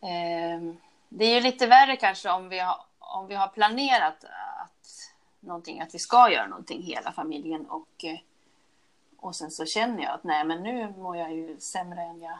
Eh, 0.00 0.60
det 1.08 1.24
är 1.24 1.34
ju 1.34 1.40
lite 1.40 1.66
värre 1.66 1.96
kanske 1.96 2.30
om 2.30 2.48
vi 2.48 2.58
har, 2.58 2.80
om 2.98 3.26
vi 3.26 3.34
har 3.34 3.48
planerat 3.48 4.24
att, 4.60 5.12
någonting, 5.40 5.80
att 5.80 5.94
vi 5.94 5.98
ska 5.98 6.30
göra 6.30 6.46
någonting, 6.46 6.82
hela 6.82 7.12
familjen. 7.12 7.66
Och, 7.66 8.04
eh, 8.04 8.18
och 9.16 9.36
sen 9.36 9.50
så 9.50 9.66
känner 9.66 10.02
jag 10.02 10.12
att 10.12 10.24
nej, 10.24 10.44
men 10.44 10.62
nu 10.62 10.88
mår 10.88 11.16
jag 11.16 11.34
ju 11.34 11.60
sämre 11.60 12.02
än 12.02 12.20
jag 12.20 12.38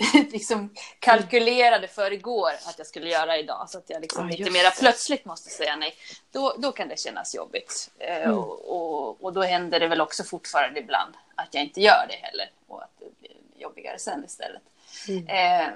liksom 0.32 0.74
kalkylerade 0.98 1.88
för 1.88 2.12
igår 2.12 2.50
att 2.66 2.78
jag 2.78 2.86
skulle 2.86 3.08
göra 3.08 3.38
idag. 3.38 3.70
Så 3.70 3.78
att 3.78 3.90
jag 3.90 4.00
liksom 4.00 4.30
Ja, 4.30 4.36
lite 4.36 4.50
mera 4.50 4.70
plötsligt 4.70 5.24
måste 5.24 5.50
säga 5.50 5.76
nej. 5.76 5.94
Då, 6.32 6.54
då 6.58 6.72
kan 6.72 6.88
det 6.88 6.98
kännas 6.98 7.34
jobbigt. 7.34 7.90
Eh, 7.98 8.16
Mm. 8.20 8.38
och, 8.38 8.68
och, 8.68 9.24
och 9.24 9.32
då 9.32 9.42
händer 9.42 9.80
det 9.80 9.88
väl 9.88 10.00
också 10.00 10.24
fortfarande 10.24 10.80
ibland 10.80 11.14
att 11.34 11.54
jag 11.54 11.62
inte 11.64 11.80
gör 11.80 12.06
det 12.08 12.14
heller. 12.16 12.50
Och 12.66 12.82
att 12.82 12.90
det 12.98 13.20
blir 13.20 13.36
jobbigare 13.62 13.98
sen 13.98 14.24
istället. 14.24 14.62
Mm. 15.08 15.26
Eh, 15.28 15.68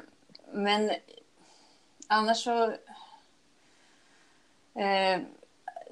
men 0.53 0.93
annars 2.09 2.45
så... 2.45 2.65
Eh, 4.81 5.21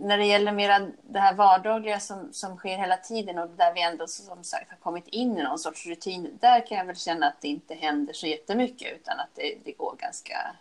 när 0.02 0.18
det 0.18 0.24
gäller 0.26 0.52
mera 0.52 0.88
det 1.02 1.18
här 1.18 1.34
vardagliga 1.34 2.00
som, 2.00 2.28
som 2.32 2.56
sker 2.56 2.76
hela 2.78 2.96
tiden 2.96 3.38
och 3.38 3.48
där 3.50 3.74
vi 3.74 3.82
ändå 3.82 4.06
som 4.06 4.44
sagt 4.44 4.70
har 4.70 4.76
kommit 4.76 5.08
in 5.08 5.38
i 5.38 5.42
någon 5.42 5.58
sorts 5.58 5.86
rutin. 5.86 6.38
Där 6.40 6.66
kan 6.66 6.78
jag 6.78 6.84
väl 6.84 6.96
känna 6.96 7.26
att 7.26 7.40
det 7.40 7.48
inte 7.48 7.74
händer 7.74 8.12
så 8.12 8.26
jättemycket 8.26 8.92
utan 8.94 9.20
att 9.20 9.28
det, 9.34 9.54
det 9.64 9.72
går 9.72 9.96
ganska... 9.98 10.56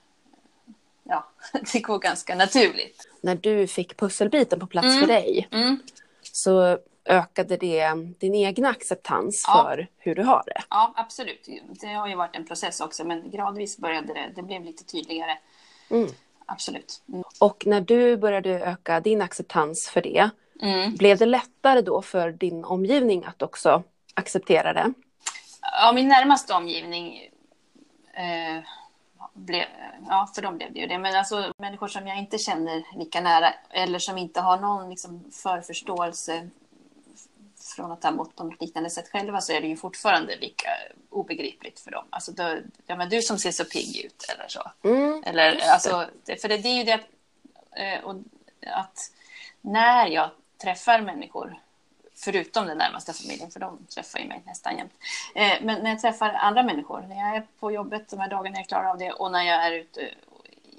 Ja, 1.03 1.25
det 1.73 1.79
går 1.79 1.99
ganska 1.99 2.35
naturligt. 2.35 3.07
När 3.21 3.35
du 3.35 3.67
fick 3.67 3.97
pusselbiten 3.97 4.59
på 4.59 4.67
plats 4.67 4.85
Mm. 4.87 4.99
för 4.99 5.07
dig 5.07 5.47
Mm. 5.51 5.79
så 6.21 6.77
ökade 7.05 7.57
det 7.57 7.93
din 8.19 8.35
egna 8.35 8.69
acceptans 8.69 9.45
Ja. 9.47 9.63
för 9.63 9.87
hur 9.97 10.15
du 10.15 10.23
har 10.23 10.43
det. 10.45 10.61
Ja, 10.69 10.93
absolut. 10.95 11.47
Det 11.81 11.87
har 11.87 12.07
ju 12.07 12.15
varit 12.15 12.35
en 12.35 12.45
process 12.45 12.81
också, 12.81 13.03
men 13.03 13.29
gradvis 13.31 13.77
började 13.77 14.13
det. 14.13 14.31
Det 14.35 14.41
blev 14.41 14.63
lite 14.63 14.83
tydligare. 14.83 15.37
Mm. 15.89 16.09
Absolut. 16.51 17.01
Mm. 17.09 17.23
Och 17.39 17.63
när 17.65 17.81
du 17.81 18.17
började 18.17 18.49
öka 18.49 18.99
din 18.99 19.21
acceptans 19.21 19.89
för 19.89 20.01
det, 20.01 20.29
Mm. 20.61 20.95
blev 20.95 21.17
det 21.17 21.25
lättare 21.25 21.81
då 21.81 22.01
för 22.01 22.31
din 22.31 22.65
omgivning 22.65 23.25
att 23.25 23.41
också 23.41 23.83
acceptera 24.13 24.73
det? 24.73 24.93
Ja, 25.61 25.91
min 25.95 26.07
närmaste 26.07 26.53
omgivning 26.53 27.29
eh, 28.13 28.63
blev, 29.33 29.65
ja, 30.09 30.29
för 30.35 30.41
dem 30.41 30.57
blev 30.57 30.73
det 30.73 30.79
ju 30.79 30.87
det. 30.87 30.97
Men 30.97 31.15
alltså 31.15 31.53
människor 31.57 31.87
som 31.87 32.07
jag 32.07 32.17
inte 32.17 32.37
känner 32.37 32.83
lika 32.97 33.21
nära 33.21 33.53
eller 33.69 33.99
som 33.99 34.17
inte 34.17 34.41
har 34.41 34.57
någon 34.57 34.89
liksom, 34.89 35.23
förförståelse 35.43 36.49
från 37.75 37.91
att 37.91 38.03
ha 38.03 38.11
mått 38.11 38.35
på 38.35 38.43
något 38.43 38.61
liknande 38.61 38.89
sätt 38.89 39.09
själva 39.11 39.41
så 39.41 39.53
är 39.53 39.61
det 39.61 39.67
ju 39.67 39.77
fortfarande 39.77 40.35
lika 40.35 40.69
obegripligt 41.09 41.79
för 41.79 41.91
dem. 41.91 42.05
Alltså, 42.09 42.31
då, 42.31 42.57
ja, 42.85 42.95
men 42.95 43.09
du 43.09 43.21
som 43.21 43.37
ser 43.37 43.51
så 43.51 43.65
pigg 43.65 44.05
ut 44.05 44.25
eller 44.35 44.47
så. 44.47 44.71
Mm. 44.83 45.23
Eller, 45.25 45.55
det. 45.55 45.73
alltså, 45.73 46.09
det, 46.25 46.41
för 46.41 46.49
det, 46.49 46.57
det 46.57 46.69
är 46.69 46.77
ju 46.77 46.83
det 46.83 46.93
att, 46.93 47.07
eh, 47.71 48.03
och, 48.03 48.15
att 48.67 49.11
när 49.61 50.07
jag 50.07 50.29
träffar 50.61 51.01
människor, 51.01 51.59
förutom 52.15 52.67
den 52.67 52.77
närmaste 52.77 53.13
familjen, 53.13 53.51
för 53.51 53.59
de 53.59 53.85
träffar 53.95 54.19
ju 54.19 54.27
mig 54.27 54.41
nästan 54.45 54.77
jämt. 54.77 54.93
Eh, 55.35 55.53
men 55.61 55.83
när 55.83 55.89
jag 55.89 55.99
träffar 55.99 56.29
andra 56.29 56.63
människor, 56.63 57.01
när 57.01 57.15
jag 57.15 57.35
är 57.35 57.47
på 57.59 57.71
jobbet 57.71 58.09
de 58.09 58.19
här 58.19 58.29
dagarna 58.29 58.57
jag 58.57 58.67
klarar 58.67 58.89
av 58.89 58.97
det 58.97 59.11
och 59.11 59.31
när 59.31 59.43
jag 59.43 59.65
är 59.65 59.71
ute 59.71 60.09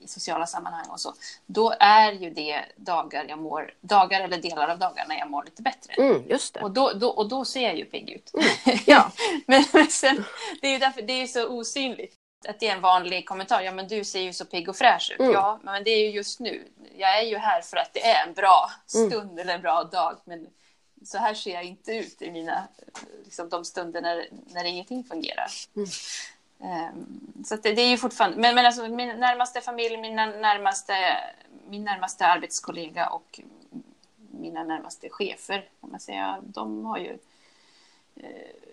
i 0.05 0.09
sociala 0.09 0.47
sammanhang 0.47 0.87
och 0.89 1.01
så, 1.01 1.15
då 1.47 1.75
är 1.81 2.13
ju 2.13 2.31
det 2.31 2.65
dagar 2.77 3.25
jag 3.29 3.39
mår, 3.39 3.75
dagar 3.81 4.21
eller 4.21 4.39
delar 4.39 4.69
av 4.69 4.79
dagar 4.79 5.05
när 5.09 5.19
jag 5.19 5.31
mår 5.31 5.45
lite 5.45 5.63
bättre. 5.63 5.95
Mm, 5.95 6.23
just 6.29 6.55
det. 6.55 6.61
Och 6.61 6.71
då, 6.71 6.93
då, 6.93 7.09
och 7.09 7.29
då 7.29 7.45
ser 7.45 7.63
jag 7.63 7.77
ju 7.77 7.85
pigg 7.85 8.11
ut. 8.11 8.33
Ja. 8.87 9.13
men, 9.47 9.65
men 9.73 9.87
sen, 9.87 10.25
det 10.61 10.67
är 10.67 10.73
ju 10.73 10.79
därför 10.79 11.03
det 11.03 11.13
är 11.13 11.27
så 11.27 11.49
osynligt. 11.49 12.15
Att 12.49 12.61
det 12.61 12.69
är 12.69 12.73
en 12.77 12.81
vanlig 12.81 13.29
kommentar. 13.29 13.63
Ja, 13.63 13.73
men 13.73 13.89
du 13.89 14.05
ser 14.05 14.21
ju 14.21 14.33
så 14.33 14.45
pigg 14.45 14.69
och 14.69 14.77
fräsch 14.77 15.11
ut. 15.15 15.21
Mm. 15.21 15.33
Ja, 15.33 15.61
men 15.63 15.85
det 15.85 15.91
är 15.91 15.99
ju 15.99 16.11
just 16.11 16.41
nu. 16.41 16.69
Jag 16.97 17.19
är 17.19 17.23
ju 17.23 17.37
här 17.37 17.63
för 17.63 17.77
att 17.77 17.91
det 17.95 18.07
är 18.07 18.27
en 18.27 18.35
bra 18.35 18.71
Mm. 18.95 19.11
stund 19.11 19.39
eller 19.41 19.55
en 19.55 19.63
bra 19.63 19.85
dag. 19.85 20.17
Men 20.25 20.47
så 21.05 21.19
här 21.19 21.35
ser 21.35 21.55
jag 21.55 21.65
inte 21.65 21.93
ut 21.93 22.23
i 22.23 22.31
mina, 22.31 22.69
liksom, 23.25 23.49
de 23.49 23.65
stunder 23.65 24.01
när, 24.01 24.29
när 24.47 24.65
ingenting 24.65 25.05
fungerar. 25.05 25.49
Mm. 25.77 25.89
Ehm, 26.63 27.21
så 27.45 27.57
det, 27.57 27.73
det 27.73 27.83
är 27.83 27.89
ju 27.91 27.99
fortfarande, 27.99 28.37
men, 28.37 28.55
men 28.55 28.67
alltså 28.67 28.89
min 28.89 29.09
närmaste 29.09 29.61
familj, 29.61 29.97
mina 29.97 30.27
närmaste, 30.27 30.95
min 31.69 31.85
närmaste 31.85 32.27
arbetskollega 32.27 33.09
och 33.09 33.41
mina 34.31 34.65
närmaste 34.65 35.09
chefer, 35.11 35.69
kan 35.81 35.91
man 35.91 36.01
säga, 36.01 36.39
de 36.43 36.85
har 36.85 36.99
ju, 36.99 37.19
eh, 38.17 38.31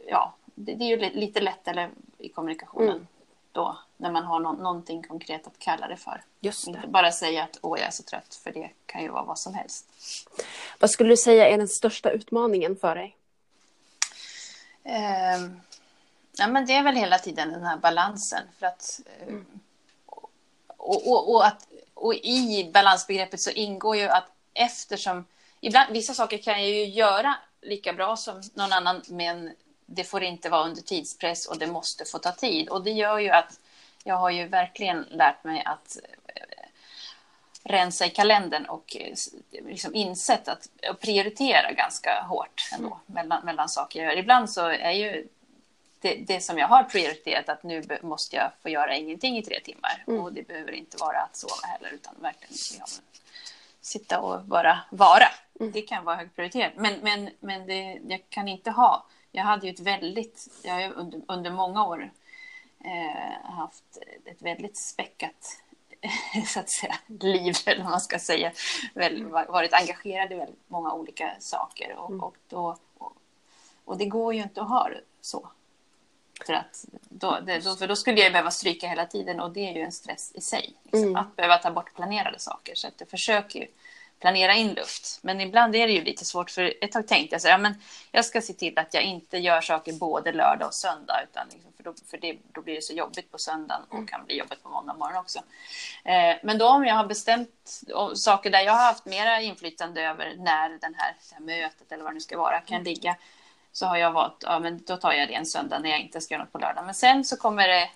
ja, 0.07 0.33
det, 0.55 0.73
det 0.73 0.83
är 0.85 0.89
ju 0.89 0.97
li- 0.97 1.13
lite 1.19 1.39
lättare 1.41 1.89
i 2.17 2.29
kommunikationen 2.29 2.89
Mm. 2.89 3.07
då, 3.51 3.77
när 3.97 4.11
man 4.11 4.23
har 4.23 4.39
nå- 4.39 4.51
någonting 4.53 5.03
konkret 5.03 5.47
att 5.47 5.59
kalla 5.59 5.87
det 5.87 5.97
för. 5.97 6.23
Just 6.39 6.67
Inte 6.67 6.81
det. 6.81 6.87
bara 6.87 7.11
säga 7.11 7.43
att 7.43 7.57
åh, 7.61 7.79
jag 7.79 7.87
är 7.87 7.91
så 7.91 8.03
trött, 8.03 8.35
för 8.43 8.51
det 8.51 8.69
kan 8.85 9.01
ju 9.01 9.09
vara 9.09 9.23
vad 9.23 9.39
som 9.39 9.53
helst. 9.53 9.85
Vad 10.79 10.89
skulle 10.91 11.09
du 11.09 11.17
säga 11.17 11.47
är 11.49 11.57
den 11.57 11.67
största 11.67 12.11
utmaningen 12.11 12.75
för 12.75 12.95
dig? 12.95 13.15
Ehm, 14.83 15.61
ja, 16.39 16.47
men 16.47 16.65
det 16.65 16.73
är 16.73 16.83
väl 16.83 16.95
hela 16.95 17.19
tiden 17.19 17.51
den 17.51 17.63
här 17.63 17.77
balansen. 17.77 18.43
För 18.59 18.65
att, 18.65 18.99
eh, 19.05 19.35
och, 20.77 21.07
och, 21.11 21.33
och, 21.33 21.45
att, 21.45 21.67
och 21.93 22.15
i 22.15 22.71
balansbegreppet 22.73 23.41
så 23.41 23.49
ingår 23.49 23.97
ju 23.97 24.07
att 24.07 24.31
eftersom 24.53 25.25
ibland, 25.61 25.93
vissa 25.93 26.13
saker 26.13 26.37
kan 26.37 26.61
jag 26.61 26.69
ju 26.69 26.85
göra 26.85 27.35
lika 27.61 27.93
bra 27.93 28.15
som 28.15 28.41
någon 28.53 28.73
annan 28.73 29.01
men 29.07 29.51
det 29.85 30.03
får 30.03 30.23
inte 30.23 30.49
vara 30.49 30.63
under 30.63 30.81
tidspress 30.81 31.45
och 31.45 31.57
det 31.57 31.67
måste 31.67 32.05
få 32.05 32.19
ta 32.19 32.31
tid. 32.31 32.69
Och 32.69 32.83
det 32.83 32.91
gör 32.91 33.19
ju 33.19 33.29
att 33.29 33.59
jag 34.03 34.15
har 34.15 34.29
ju 34.29 34.47
verkligen 34.47 35.01
lärt 35.09 35.43
mig 35.43 35.63
att 35.65 35.97
eh, 36.35 36.67
rensa 37.63 38.05
i 38.05 38.09
kalendern 38.09 38.65
och 38.65 38.97
eh, 38.99 39.13
liksom 39.67 39.95
insett 39.95 40.47
att 40.47 40.69
prioritera 40.99 41.71
ganska 41.71 42.21
hårt 42.21 42.69
ändå 42.73 42.99
mellan, 43.05 43.45
mellan 43.45 43.69
saker 43.69 43.99
jag 43.99 44.13
gör. 44.13 44.19
Ibland 44.19 44.49
så 44.49 44.67
är 44.67 44.91
ju 44.91 45.27
det, 45.99 46.15
det 46.15 46.41
som 46.41 46.57
jag 46.57 46.67
har 46.67 46.83
prioriterat 46.83 47.49
att 47.49 47.63
nu 47.63 47.83
måste 48.01 48.35
jag 48.35 48.51
få 48.61 48.69
göra 48.69 48.95
ingenting 48.95 49.37
i 49.37 49.43
tre 49.43 49.59
timmar. 49.59 50.03
Mm. 50.07 50.21
Och 50.21 50.33
det 50.33 50.47
behöver 50.47 50.71
inte 50.71 50.97
vara 50.97 51.17
att 51.17 51.35
sova 51.35 51.67
heller 51.67 51.89
utan 51.89 52.15
verkligen 52.19 52.53
ja, 52.79 52.85
sitta 53.81 54.19
och 54.19 54.43
bara 54.43 54.79
vara. 54.91 55.27
Mm. 55.59 55.71
Det 55.71 55.81
kan 55.81 56.05
vara 56.05 56.15
högprioriterat. 56.15 56.73
Men, 56.75 56.99
men, 56.99 57.29
men 57.39 57.67
det, 57.67 57.99
jag 58.07 58.23
kan 58.29 58.47
inte 58.47 58.71
ha. 58.71 59.05
Jag 59.31 59.43
hade 59.43 59.67
ju 59.67 59.73
ett 59.73 59.79
väldigt, 59.79 60.47
jag 60.63 60.73
har 60.73 60.93
under, 60.93 61.21
under 61.27 61.51
många 61.51 61.85
år 61.85 62.11
eh, 62.85 63.51
haft 63.51 63.97
ett 64.25 64.41
väldigt 64.41 64.77
späckat 64.77 65.61
så 66.47 66.59
att 66.59 66.69
säga, 66.69 66.95
liv, 67.07 67.55
eller 67.65 67.83
vad 67.83 67.91
man 67.91 68.01
ska 68.01 68.19
säga. 68.19 68.51
Väl, 68.93 69.25
varit 69.25 69.73
engagerad 69.73 70.31
i 70.31 70.35
väldigt 70.35 70.69
många 70.69 70.93
olika 70.93 71.35
saker. 71.39 71.95
Och, 71.95 72.09
Mm. 72.09 72.23
och, 72.23 72.37
då, 72.49 72.77
och, 72.97 73.13
och 73.85 73.97
det 73.97 74.05
går 74.05 74.33
ju 74.33 74.41
inte 74.41 74.61
att 74.61 74.69
ha 74.69 74.89
det 74.89 75.01
så. 75.21 75.49
För, 76.45 76.53
att 76.53 76.85
då, 77.09 77.39
det, 77.45 77.59
då, 77.59 77.75
för 77.75 77.87
då 77.87 77.95
skulle 77.95 78.21
jag 78.21 78.31
behöva 78.31 78.51
stryka 78.51 78.87
hela 78.87 79.05
tiden 79.05 79.39
och 79.39 79.51
det 79.51 79.69
är 79.69 79.73
ju 79.73 79.81
en 79.81 79.91
stress 79.91 80.31
i 80.35 80.41
sig. 80.41 80.73
Liksom, 80.83 81.03
Mm. 81.03 81.15
Att 81.15 81.35
behöva 81.35 81.57
ta 81.57 81.71
bort 81.71 81.95
planerade 81.95 82.39
saker. 82.39 82.75
Så 82.75 82.87
att 82.87 82.93
jag 82.97 83.09
försöker 83.09 83.59
ju 83.59 83.67
planera 84.19 84.53
in 84.53 84.73
luft. 84.73 85.19
Men 85.21 85.41
ibland 85.41 85.75
är 85.75 85.87
det 85.87 85.93
ju 85.93 86.03
lite 86.03 86.25
svårt. 86.25 86.51
För 86.51 86.73
ett 86.81 86.91
tag 86.91 87.07
tänkte 87.07 87.33
jag 87.33 87.41
så 87.41 87.47
här, 87.47 87.53
ja, 87.53 87.57
men 87.57 87.73
jag 88.11 88.25
ska 88.25 88.41
se 88.41 88.53
till 88.53 88.79
att 88.79 88.93
jag 88.93 89.03
inte 89.03 89.37
gör 89.37 89.61
saker 89.61 89.93
både 89.93 90.31
lördag 90.31 90.67
och 90.67 90.73
söndag. 90.73 91.21
Utan 91.23 91.47
liksom, 91.51 91.71
för 91.77 91.83
då, 91.83 91.93
för 92.09 92.17
det, 92.17 92.37
då 92.53 92.61
blir 92.61 92.75
det 92.75 92.81
så 92.81 92.93
jobbigt 92.93 93.31
på 93.31 93.37
söndagen 93.37 93.81
och 93.89 94.09
kan 94.09 94.25
bli 94.25 94.37
jobbigt 94.37 94.63
på 94.63 94.69
måndag 94.69 94.93
morgon 94.93 95.17
också. 95.17 95.39
Eh, 96.03 96.35
men 96.43 96.57
då 96.57 96.67
om 96.67 96.85
jag 96.85 96.95
har 96.95 97.05
bestämt 97.05 97.81
saker 98.15 98.49
där 98.49 98.61
jag 98.61 98.73
har 98.73 98.83
haft 98.83 99.05
mera 99.05 99.41
inflytande 99.41 100.01
över 100.01 100.35
när 100.37 100.69
den 100.69 100.95
här, 100.97 101.15
det 101.29 101.35
här 101.35 101.41
mötet 101.41 101.91
eller 101.91 102.03
vad 102.03 102.11
det 102.11 102.15
nu 102.15 102.21
ska 102.21 102.37
vara 102.37 102.59
kan 102.59 102.83
ligga. 102.83 103.15
Så 103.71 103.85
har 103.85 103.97
jag 103.97 104.11
valt, 104.11 104.43
ja 104.45 104.59
men 104.59 104.83
då 104.87 104.97
tar 104.97 105.13
jag 105.13 105.27
det 105.27 105.33
en 105.33 105.45
söndag 105.45 105.79
när 105.79 105.89
jag 105.89 105.99
inte 105.99 106.21
ska 106.21 106.33
göra 106.33 106.43
något 106.43 106.51
på 106.51 106.59
lördag. 106.59 106.85
Men 106.85 106.93
sen 106.93 107.25
så 107.25 107.37
kommer 107.37 107.67
det, 107.67 107.89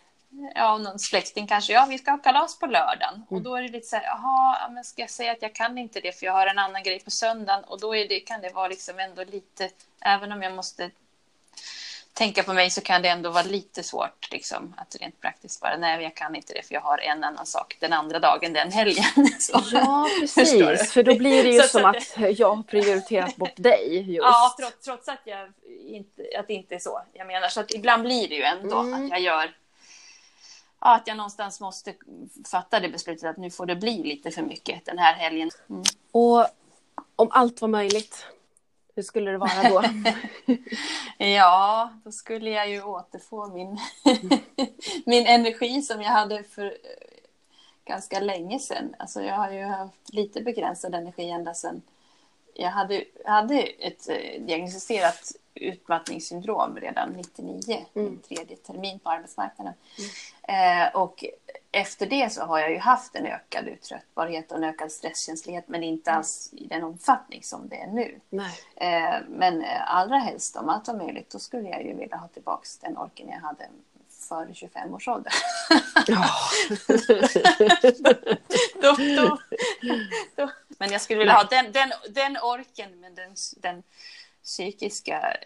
ja 0.56 0.78
någon 0.78 1.00
släkting 1.00 1.48
kanske, 1.48 1.74
ja 1.74 1.86
vi 1.90 1.98
ska 1.98 2.12
ha 2.12 2.18
kalas 2.18 2.60
på 2.60 2.66
lördagen. 2.66 3.26
Och 3.30 3.42
då 3.42 3.56
är 3.56 3.62
det 3.62 3.68
lite 3.68 3.88
så 3.88 3.96
här, 3.96 4.04
jaha, 4.04 4.58
ja, 4.62 4.70
men 4.70 4.84
ska 4.84 5.02
jag 5.02 5.10
säga 5.10 5.32
att 5.32 5.42
jag 5.42 5.56
kan 5.56 5.78
inte 5.78 6.00
det 6.00 6.20
för 6.20 6.26
jag 6.26 6.34
har 6.34 6.48
en 6.48 6.60
annan 6.60 6.84
grej 6.84 7.00
på 7.00 7.12
söndagen. 7.12 7.64
Och 7.64 7.80
då 7.80 7.96
är 7.96 8.08
det, 8.08 8.20
kan 8.20 8.42
det 8.42 8.50
vara 8.50 8.68
liksom 8.68 9.00
ändå 9.00 9.24
lite, 9.24 9.70
även 10.02 10.32
om 10.32 10.42
jag 10.42 10.54
måste 10.54 10.92
tänka 12.14 12.44
på 12.44 12.54
mig 12.54 12.70
så 12.70 12.82
kan 12.82 13.02
det 13.02 13.10
ändå 13.10 13.30
vara 13.30 13.44
lite 13.44 13.84
svårt 13.84 14.32
liksom, 14.32 14.74
att 14.78 14.96
rent 14.96 15.22
praktiskt 15.22 15.62
bara 15.62 15.78
nej, 15.78 16.04
jag 16.04 16.16
kan 16.16 16.36
inte 16.36 16.54
det 16.54 16.68
för 16.68 16.74
jag 16.74 16.82
har 16.82 16.98
en 16.98 17.24
annan 17.24 17.46
sak 17.46 17.78
den 17.80 17.94
andra 17.94 18.20
dagen 18.20 18.54
den 18.54 18.72
helgen. 18.72 19.06
Så. 19.40 19.62
Ja, 19.72 20.08
precis. 20.20 20.92
För 20.92 21.04
då 21.04 21.16
blir 21.16 21.44
det 21.44 21.50
ju 21.50 21.62
så, 21.62 21.68
som 21.68 21.86
att, 21.86 21.96
att 21.96 22.40
jag 22.40 22.56
har 22.56 22.64
prioriterat 22.64 23.36
bort 23.36 23.56
dig. 23.56 24.12
Just. 24.12 24.24
Ja, 24.24 24.56
trots, 24.60 24.86
trots, 24.86 25.10
att, 25.10 25.22
jag 25.24 25.54
inte, 25.88 26.24
att 26.40 26.48
det 26.48 26.54
inte 26.54 26.76
är 26.76 26.80
så. 26.80 27.02
Jag 27.14 27.28
menar, 27.28 27.48
så 27.48 27.60
att 27.60 27.74
ibland 27.74 28.04
blir 28.04 28.30
det 28.30 28.36
ju 28.36 28.44
ändå 28.44 28.80
mm. 28.80 28.94
att 28.94 29.10
jag 29.10 29.20
gör 29.20 29.56
ja, 30.82 30.96
att 30.96 31.08
jag 31.08 31.18
någonstans 31.18 31.62
måste 31.62 31.94
fatta 32.52 32.80
det 32.80 32.90
beslutet 32.90 33.30
att 33.30 33.38
nu 33.38 33.52
får 33.52 33.66
det 33.66 33.76
bli 33.76 34.04
lite 34.04 34.32
för 34.32 34.42
mycket 34.42 34.86
den 34.86 34.98
här 34.98 35.14
helgen. 35.14 35.50
Mm. 35.70 35.84
Och 36.12 36.48
om 37.16 37.28
allt 37.32 37.62
var 37.62 37.68
möjligt, 37.68 38.26
hur 38.96 39.04
skulle 39.04 39.32
det 39.32 39.38
vara 39.38 39.70
då? 39.70 39.84
ja, 41.26 41.94
då 42.04 42.12
skulle 42.12 42.50
jag 42.50 42.70
ju 42.70 42.82
återfå 42.84 43.48
min, 43.48 43.80
min 45.06 45.28
energi 45.28 45.82
som 45.82 46.02
jag 46.02 46.12
hade 46.12 46.44
för 46.44 46.66
eh, 46.66 46.72
ganska 47.86 48.20
länge 48.20 48.60
sedan. 48.60 48.96
Alltså 49.00 49.22
jag 49.22 49.36
har 49.36 49.52
ju 49.52 49.64
haft 49.64 50.14
lite 50.14 50.42
begränsad 50.42 50.96
energi 50.96 51.30
ända 51.30 51.54
sedan 51.54 51.82
jag 52.54 52.70
hade, 52.70 53.04
hade 53.26 53.60
ett 53.60 54.10
eh, 54.10 54.42
diagnostiserat 54.42 55.32
utmattningssyndrom 55.56 56.76
redan 56.76 57.10
99, 57.10 57.62
mm. 57.68 57.86
min 57.94 58.20
tredje 58.20 58.56
termin 58.56 59.00
på 59.00 59.10
arbetsmarknaden. 59.10 59.74
Mm. 60.48 60.88
Eh, 60.88 60.96
och 60.96 61.26
efter 61.76 62.06
det 62.06 62.34
så 62.34 62.42
har 62.42 62.60
jag 62.60 62.72
ju 62.72 62.78
haft 62.78 63.16
en 63.16 63.26
ökad 63.26 63.68
uttröttbarhet 63.68 64.52
och 64.52 64.58
en 64.58 64.64
ökad 64.64 64.92
stresskänslighet 64.92 65.68
men 65.68 65.84
inte 65.84 66.12
mm. 66.12 66.18
alls 66.18 66.50
i 66.54 66.68
den 66.68 66.84
omfattning 66.84 67.44
som 67.44 67.70
det 67.70 67.76
är 67.76 67.88
nu. 67.88 68.20
Eh, 68.76 69.16
men 69.30 69.62
eh, 69.62 69.96
allra 69.96 70.18
helst 70.18 70.56
om 70.56 70.70
allt 70.70 70.88
var 70.88 70.96
möjligt 70.96 71.30
då 71.30 71.40
skulle 71.40 71.70
jag 71.70 71.86
ju 71.86 71.94
vilja 71.94 72.18
ha 72.18 72.28
tillbaka 72.28 72.68
den 72.82 72.98
orken 72.98 73.30
jag 73.30 73.40
hade 73.40 73.68
före 74.30 74.54
25 74.54 74.94
års 74.94 75.08
ålder. 75.08 75.34
Ja. 76.08 76.30
då, 78.82 78.96
då, 79.16 79.38
då. 80.36 80.52
Men 80.78 80.92
jag 80.92 81.02
skulle 81.02 81.20
vilja 81.20 81.34
ha 81.34 81.44
den, 81.44 81.72
den, 81.72 81.92
den 82.10 82.38
orken 82.38 83.00
med 83.00 83.12
den, 83.12 83.36
den 83.58 83.84
psykiska 84.44 85.38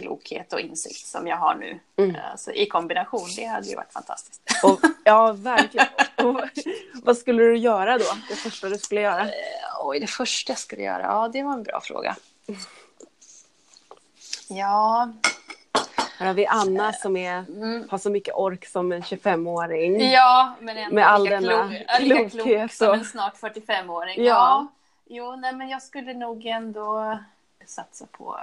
klokhet 0.00 0.52
och 0.52 0.60
insikt 0.60 1.06
som 1.06 1.26
jag 1.26 1.36
har 1.36 1.54
nu. 1.54 1.80
Mm. 1.96 2.16
Alltså, 2.30 2.52
I 2.52 2.66
kombination, 2.66 3.28
det 3.36 3.44
hade 3.44 3.66
ju 3.66 3.76
varit 3.76 3.92
fantastiskt. 3.92 4.42
Och, 4.64 4.80
ja, 5.04 5.32
verkligen. 5.32 5.86
Och, 6.16 6.40
vad 7.02 7.16
skulle 7.16 7.42
du 7.42 7.56
göra 7.56 7.98
då? 7.98 8.04
Det 8.28 8.34
första 8.34 8.68
du 8.68 8.78
skulle 8.78 9.00
göra? 9.00 9.24
Uh, 9.24 9.30
oj, 9.80 10.00
det 10.00 10.06
första 10.06 10.52
jag 10.52 10.58
skulle 10.58 10.82
göra? 10.82 11.02
Ja, 11.02 11.30
det 11.32 11.42
var 11.42 11.52
en 11.52 11.62
bra 11.62 11.80
fråga. 11.80 12.16
Ja. 14.48 15.12
Här 16.18 16.26
har 16.26 16.34
vi 16.34 16.46
Anna 16.46 16.92
som 16.92 17.16
är, 17.16 17.38
mm. 17.38 17.88
har 17.90 17.98
så 17.98 18.10
mycket 18.10 18.34
ork 18.34 18.66
som 18.66 18.92
en 18.92 19.02
25-åring. 19.02 20.10
Ja, 20.10 20.54
men 20.60 20.76
ändå 20.76 20.94
med 20.94 21.08
all 21.08 21.24
denna 21.24 21.68
klok, 21.68 22.00
lika 22.00 22.30
klok 22.30 22.72
som 22.72 22.94
en 22.94 23.04
snart 23.04 23.36
45-åring. 23.36 24.24
Ja. 24.24 24.24
ja. 24.24 24.66
Jo, 25.12 25.36
nej, 25.36 25.52
men 25.52 25.68
jag 25.68 25.82
skulle 25.82 26.14
nog 26.14 26.46
ändå 26.46 27.18
satsa 27.66 28.06
på 28.06 28.40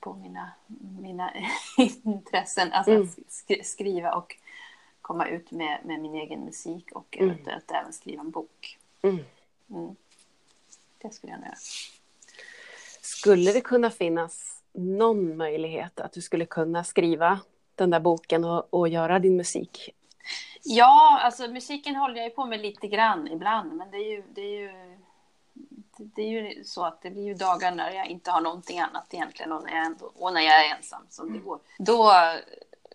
på 0.00 0.14
mina, 0.14 0.50
mina 1.00 1.32
intressen. 2.02 2.72
Alltså 2.72 2.92
mm. 2.92 3.08
att 3.60 3.66
skriva 3.66 4.14
och 4.14 4.36
komma 5.02 5.28
ut 5.28 5.50
med, 5.50 5.78
med 5.84 6.00
min 6.00 6.14
egen 6.14 6.40
musik 6.40 6.92
och 6.92 7.16
mm. 7.16 7.30
eventuellt 7.30 7.70
även 7.70 7.92
skriva 7.92 8.20
en 8.20 8.30
bok. 8.30 8.78
Mm. 9.02 9.18
Mm. 9.70 9.96
Det 10.98 11.10
skulle 11.10 11.32
jag 11.32 11.40
göra. 11.40 11.54
Skulle 13.00 13.52
det 13.52 13.60
kunna 13.60 13.90
finnas 13.90 14.62
någon 14.72 15.36
möjlighet 15.36 16.00
att 16.00 16.12
du 16.12 16.20
skulle 16.20 16.46
kunna 16.46 16.84
skriva 16.84 17.40
den 17.74 17.90
där 17.90 18.00
boken 18.00 18.44
och, 18.44 18.74
och 18.74 18.88
göra 18.88 19.18
din 19.18 19.36
musik? 19.36 19.94
Ja, 20.62 21.20
alltså 21.22 21.48
musiken 21.48 21.96
håller 21.96 22.16
jag 22.16 22.24
ju 22.24 22.30
på 22.30 22.44
med 22.44 22.60
lite 22.60 22.88
grann 22.88 23.28
ibland, 23.28 23.72
men 23.72 23.90
det 23.90 23.96
är 23.96 24.10
ju, 24.10 24.22
det 24.34 24.40
är 24.40 24.60
ju 24.60 24.98
det 26.14 26.22
är 26.22 26.28
ju 26.28 26.64
så 26.64 26.84
att 26.84 27.02
det 27.02 27.10
blir 27.10 27.24
ju 27.24 27.34
dagar 27.34 27.72
när 27.74 27.90
jag 27.90 28.06
inte 28.06 28.30
har 28.30 28.40
någonting 28.40 28.80
annat 28.80 29.14
egentligen 29.14 29.52
och 29.52 29.62
när 29.64 29.76
jag, 29.76 29.86
ändå, 29.86 30.12
och 30.14 30.32
när 30.32 30.40
jag 30.40 30.66
är 30.66 30.76
ensam 30.76 31.02
som 31.10 31.26
det 31.26 31.34
mm. 31.34 31.44
går. 31.44 31.58
Då, 31.78 32.12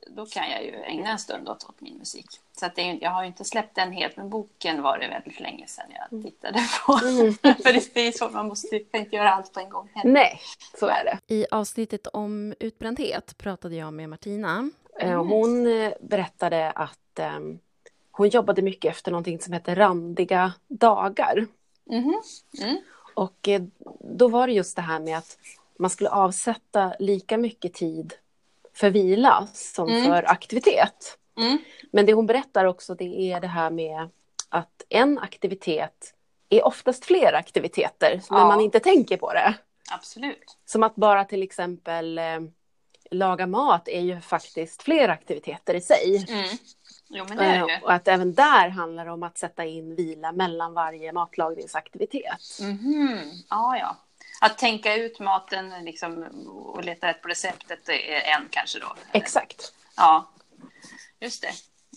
då 0.08 0.26
kan 0.26 0.50
jag 0.50 0.64
ju 0.64 0.76
ägna 0.76 1.10
en 1.10 1.20
stund 1.20 1.50
åt, 1.50 1.64
åt 1.64 1.82
min 1.82 1.98
musik. 1.98 2.28
Så 2.60 2.66
att 2.66 2.76
det, 2.76 2.82
jag 2.82 3.12
har 3.12 3.22
ju 3.22 3.28
inte 3.28 3.44
släppt 3.44 3.76
den 3.76 3.92
helt, 3.92 4.18
men 4.18 4.30
boken 4.30 4.82
var 4.82 4.98
det 4.98 5.08
väldigt 5.08 5.40
länge 5.40 5.68
sedan 5.68 5.86
jag 5.90 6.14
mm. 6.14 6.24
tittade 6.24 6.60
på. 6.86 6.94
Mm. 6.94 7.34
För 7.64 7.94
det 7.94 8.08
är 8.08 8.12
så, 8.12 8.30
man 8.30 8.48
måste 8.48 8.76
inte 8.94 9.16
göra 9.16 9.32
allt 9.32 9.54
på 9.54 9.60
en 9.60 9.70
gång. 9.70 9.90
Heller. 9.94 10.14
Nej, 10.14 10.40
så 10.80 10.88
är 10.88 11.04
det. 11.04 11.36
I 11.36 11.46
avsnittet 11.52 12.08
om 12.08 12.54
utbrändhet 12.60 13.38
pratade 13.38 13.76
jag 13.76 13.94
med 13.94 14.10
Martina. 14.10 14.70
Mm. 15.00 15.28
Hon 15.28 15.68
eh, 15.68 15.94
berättade 16.02 16.72
att 16.72 17.20
um, 17.38 17.60
hon 18.12 18.30
jobbade 18.30 18.62
mycket 18.62 18.92
efter 18.92 19.12
någonting 19.12 19.40
som 19.40 19.54
heter 19.54 19.76
randiga 19.76 20.54
dagar. 20.68 21.48
Mm. 21.90 22.22
Och 23.20 23.48
eh, 23.48 23.62
då 24.00 24.28
var 24.28 24.48
det 24.48 24.54
just 24.54 24.76
det 24.76 24.82
här 24.82 25.00
med 25.00 25.18
att 25.18 25.38
man 25.80 25.90
skulle 25.90 26.10
avsätta 26.10 26.94
lika 27.00 27.38
mycket 27.38 27.74
tid 27.74 28.14
för 28.74 28.90
vila 28.90 29.48
som 29.54 29.90
mm. 29.90 30.06
för 30.06 30.32
aktivitet. 30.32 31.18
Mm. 31.38 31.58
Men 31.92 32.06
det 32.06 32.14
hon 32.14 32.26
berättar 32.26 32.66
också 32.66 32.96
det 32.96 33.32
är 33.32 33.40
det 33.40 33.48
här 33.48 33.70
med 33.70 34.10
att 34.50 34.86
en 34.90 35.20
aktivitet 35.20 36.14
är 36.50 36.66
oftast 36.66 37.06
fler 37.06 37.34
aktiviteter 37.34 38.22
ja. 38.30 38.38
men 38.38 38.48
man 38.48 38.62
inte 38.62 38.80
tänker 38.80 39.18
på 39.18 39.34
det. 39.34 39.54
Absolut. 39.92 40.58
Som 40.66 40.84
att 40.84 40.96
bara 40.96 41.26
till 41.26 41.44
exempel 41.44 42.18
eh, 42.18 42.40
laga 43.12 43.48
mat 43.48 43.88
är 43.88 44.02
ju 44.02 44.22
faktiskt 44.22 44.82
fler 44.82 45.10
aktiviteter 45.10 45.74
i 45.74 45.82
sig. 45.82 46.26
Mm. 46.30 46.50
Jo, 47.10 47.26
men 47.30 47.38
det 47.38 47.46
är 47.46 47.68
det. 47.68 47.82
Och 47.84 47.94
att 47.94 48.08
även 48.08 48.34
där 48.34 48.70
handlar 48.70 49.06
det 49.06 49.12
om 49.12 49.24
att 49.24 49.38
sätta 49.38 49.66
in 49.66 49.96
vila 49.96 50.32
mellan 50.32 50.74
varje 50.74 51.14
matlagningsaktivitet. 51.14 52.60
Mm. 52.62 53.20
Ja, 53.50 53.78
ja. 53.78 53.98
Att 54.42 54.58
tänka 54.58 54.96
ut 54.96 55.20
maten 55.20 55.74
liksom, 55.86 56.24
och 56.48 56.84
leta 56.84 57.08
rätt 57.08 57.22
på 57.22 57.28
receptet 57.28 57.90
är 57.90 58.38
en 58.38 58.48
kanske 58.50 58.80
då? 58.80 58.96
Exakt. 59.12 59.74
Ja, 59.98 60.30
just 61.20 61.42
det. 61.42 61.52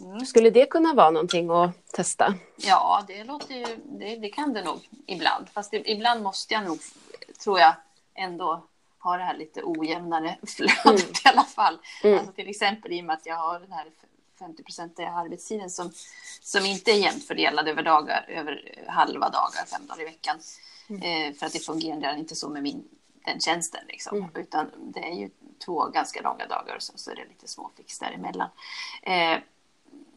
Mm. 0.04 0.26
Skulle 0.26 0.50
det 0.50 0.66
kunna 0.66 0.94
vara 0.94 1.10
någonting 1.10 1.50
att 1.50 1.86
testa? 1.92 2.34
Ja, 2.56 3.04
det 3.06 3.24
låter 3.24 3.54
ju, 3.54 3.66
det, 3.84 4.16
det 4.16 4.28
kan 4.28 4.52
det 4.52 4.64
nog 4.64 4.88
ibland. 5.06 5.48
Fast 5.48 5.70
det, 5.70 5.90
ibland 5.90 6.22
måste 6.22 6.54
jag 6.54 6.64
nog, 6.64 6.78
tror 7.44 7.60
jag, 7.60 7.74
ändå 8.14 8.66
ha 8.98 9.16
det 9.16 9.24
här 9.24 9.36
lite 9.36 9.62
ojämnare 9.64 10.36
flödet 10.46 10.84
mm. 10.84 10.96
i 11.24 11.28
alla 11.28 11.44
fall. 11.44 11.78
Mm. 12.04 12.18
Alltså 12.18 12.32
till 12.32 12.48
exempel 12.48 12.92
i 12.92 13.00
och 13.00 13.04
med 13.04 13.14
att 13.14 13.26
jag 13.26 13.36
har 13.36 13.60
den 13.60 13.72
här 13.72 13.86
50 14.42 14.62
procentiga 14.62 15.10
arbetstiden 15.10 15.70
som, 15.70 15.92
som 16.40 16.64
inte 16.64 16.90
är 16.90 16.96
jämnt 16.96 17.26
fördelad 17.26 17.68
över 17.68 17.82
dagar, 17.82 18.24
över 18.28 18.84
halva 18.86 19.28
dagar, 19.28 19.66
fem 19.66 19.86
dagar 19.86 20.02
i 20.02 20.04
veckan. 20.04 20.36
Mm. 20.88 21.02
Eh, 21.02 21.34
för 21.34 21.46
att 21.46 21.52
det 21.52 21.58
fungerar 21.58 22.16
inte 22.16 22.34
så 22.34 22.48
med 22.48 22.62
min, 22.62 22.84
den 23.24 23.40
tjänsten. 23.40 23.80
Liksom. 23.88 24.18
Mm. 24.18 24.30
Utan 24.34 24.70
det 24.94 25.00
är 25.00 25.14
ju 25.14 25.30
två 25.64 25.88
ganska 25.88 26.20
långa 26.20 26.46
dagar 26.46 26.76
och 26.76 26.82
så, 26.82 26.92
så 26.96 27.10
är 27.10 27.14
det 27.14 27.24
lite 27.28 27.48
småfix 27.48 27.98
däremellan. 27.98 28.48
Eh, 29.02 29.38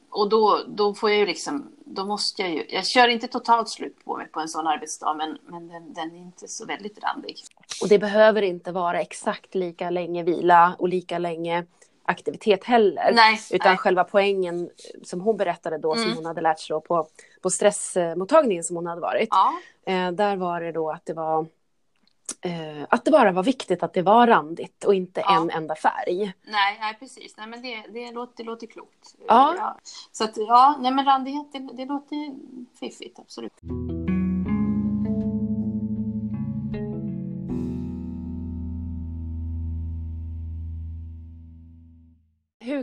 och 0.10 0.30
då, 0.30 0.64
då 0.68 0.94
får 0.94 1.10
jag 1.10 1.20
ju 1.20 1.26
liksom, 1.26 1.72
då 1.86 2.06
måste 2.06 2.42
jag 2.42 2.52
ju, 2.52 2.66
jag 2.70 2.86
kör 2.86 3.08
inte 3.08 3.28
totalt 3.28 3.70
slut 3.70 4.06
på 4.06 4.18
mig 4.18 4.28
på 4.28 4.40
en 4.40 4.50
sån 4.50 4.68
arbetsdag, 4.68 5.14
men, 5.14 5.38
men 5.48 5.68
den, 5.68 5.94
den 5.94 6.16
är 6.16 6.20
inte 6.20 6.48
så 6.48 6.66
väldigt 6.66 7.04
randig. 7.04 7.36
Och 7.82 7.90
det 7.90 8.00
behöver 8.00 8.42
inte 8.42 8.72
vara 8.72 9.02
exakt 9.02 9.56
lika 9.56 9.90
länge 9.90 10.24
vila 10.24 10.76
och 10.80 10.90
lika 10.90 11.18
länge 11.18 11.66
aktivitet 12.06 12.64
heller. 12.64 13.12
Nej, 13.14 13.40
utan 13.52 13.72
nej. 13.72 13.78
själva 13.78 14.04
poängen 14.04 14.70
som 15.04 15.22
hon 15.22 15.38
berättade 15.38 15.78
då, 15.78 15.94
mm. 15.94 16.04
som 16.04 16.16
hon 16.16 16.26
hade 16.26 16.42
lärt 16.42 16.60
sig 16.60 16.82
på, 16.82 17.08
på 17.42 17.50
stressmottagningen 17.50 18.64
som 18.64 18.76
hon 18.76 18.86
hade 18.86 19.02
varit. 19.02 19.30
Ja. 19.32 19.54
Eh, 19.86 20.12
där 20.12 20.36
var 20.36 20.62
det 20.62 20.72
då 20.72 20.92
att 20.92 21.06
det 21.06 21.14
var 21.14 21.48
eh, 22.42 22.84
att 22.90 23.06
det 23.06 23.12
bara 23.12 23.32
var 23.32 23.44
viktigt 23.44 23.84
att 23.84 23.94
det 23.94 24.02
var 24.02 24.28
randigt 24.28 24.84
och 24.84 24.96
inte 24.96 25.20
ja. 25.20 25.42
en 25.42 25.50
enda 25.50 25.76
färg. 25.76 26.34
Nej, 26.44 26.78
nej 26.80 26.98
precis. 27.00 27.38
Nej, 27.38 27.48
men 27.48 27.62
det, 27.62 27.84
det, 27.94 28.12
låter, 28.12 28.34
det 28.38 28.44
låter 28.44 28.68
klokt. 28.68 29.16
Ja. 29.28 29.56
ja. 29.58 29.78
Så 30.12 30.24
att, 30.24 30.38
ja, 30.38 30.78
nej, 30.80 30.92
men 30.92 31.06
randighet, 31.06 31.54
det, 31.54 31.60
det 31.60 31.86
låter 31.86 32.36
fiffigt, 32.80 33.20
absolut. 33.20 33.54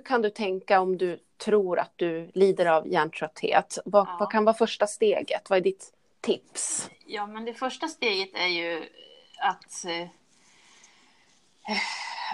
Kan 0.04 0.22
du 0.22 0.30
tänka 0.30 0.80
om 0.80 0.98
du 0.98 1.18
tror 1.36 1.78
att 1.78 1.92
du 1.96 2.30
lider 2.34 2.66
av 2.66 2.88
hjärntrötthet? 2.88 3.78
Vad, 3.84 4.08
ja. 4.08 4.16
vad 4.20 4.30
kan 4.30 4.44
vara 4.44 4.56
första 4.56 4.86
steget? 4.86 5.50
Vad 5.50 5.56
är 5.56 5.62
ditt 5.62 5.92
tips? 6.20 6.90
Ja, 7.06 7.26
men 7.26 7.44
det 7.44 7.54
första 7.54 7.88
steget 7.88 8.30
är 8.34 8.46
ju 8.46 8.88
att 9.38 9.84
eh, 9.84 10.08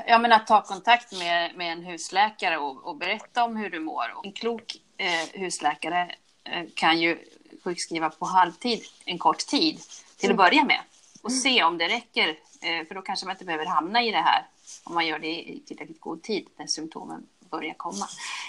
Ja, 0.06 0.18
men 0.18 0.32
att 0.32 0.46
ta 0.46 0.62
kontakt 0.62 1.18
med, 1.18 1.56
med 1.56 1.72
en 1.72 1.82
husläkare 1.82 2.58
och, 2.58 2.86
och 2.86 2.96
berätta 2.96 3.44
om 3.44 3.56
hur 3.56 3.70
du 3.70 3.80
mår. 3.80 4.04
En 4.24 4.32
klok 4.32 4.76
eh, 4.96 5.40
husläkare 5.40 6.14
eh, 6.44 6.64
kan 6.74 7.00
ju 7.00 7.18
sjukskriva 7.64 8.10
på 8.10 8.24
halvtid 8.24 8.82
en 9.04 9.18
kort 9.18 9.38
tid 9.38 9.80
till 10.16 10.30
att 10.30 10.34
mm. 10.34 10.36
börja 10.36 10.64
med 10.64 10.80
och 11.22 11.30
mm. 11.30 11.40
se 11.40 11.64
om 11.64 11.78
det 11.78 11.88
räcker. 11.88 12.28
Eh, 12.62 12.86
för 12.88 12.94
då 12.94 13.02
kanske 13.02 13.26
man 13.26 13.34
inte 13.34 13.44
behöver 13.44 13.66
hamna 13.66 14.02
i 14.02 14.10
det 14.10 14.22
här 14.22 14.46
om 14.84 14.94
man 14.94 15.06
gör 15.06 15.18
det 15.18 15.50
i 15.50 15.62
tillräckligt 15.66 16.00
god 16.00 16.22
tid 16.22 16.48
när 16.56 16.66
symptomen 16.66 17.26
börjar 17.50 17.74
komma. 17.74 18.08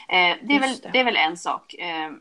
Eh, 0.09 0.37
det, 0.41 0.55
är 0.55 0.59
väl, 0.59 0.79
det. 0.79 0.89
det. 0.93 0.99
är 0.99 1.03
väl 1.03 1.17
en 1.17 1.37
sak. 1.37 1.73
Eh, 1.73 2.11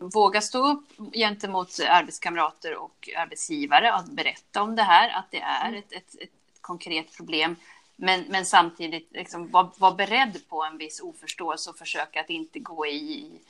våga 0.00 0.40
stå 0.40 0.66
upp 0.72 0.86
gentemot 1.12 1.80
arbetskamrater 1.88 2.76
och 2.76 3.08
arbetsgivare 3.16 3.92
och 3.92 4.04
berätta 4.04 4.62
om 4.62 4.76
det 4.76 4.82
här, 4.82 5.18
att 5.18 5.30
det 5.30 5.40
är 5.40 5.72
ett, 5.72 5.92
ett, 5.92 6.14
ett 6.20 6.30
konkret 6.60 7.16
problem. 7.16 7.56
Men, 7.96 8.24
men 8.28 8.46
samtidigt 8.46 9.08
liksom, 9.12 9.50
vara 9.50 9.70
var 9.76 9.94
beredd 9.94 10.48
på 10.48 10.64
en 10.64 10.78
viss 10.78 11.00
oförståelse 11.00 11.70
och 11.70 11.78
försöka 11.78 12.20
att 12.20 12.30
inte 12.30 12.58
gå 12.58 12.86
i 12.86 13.40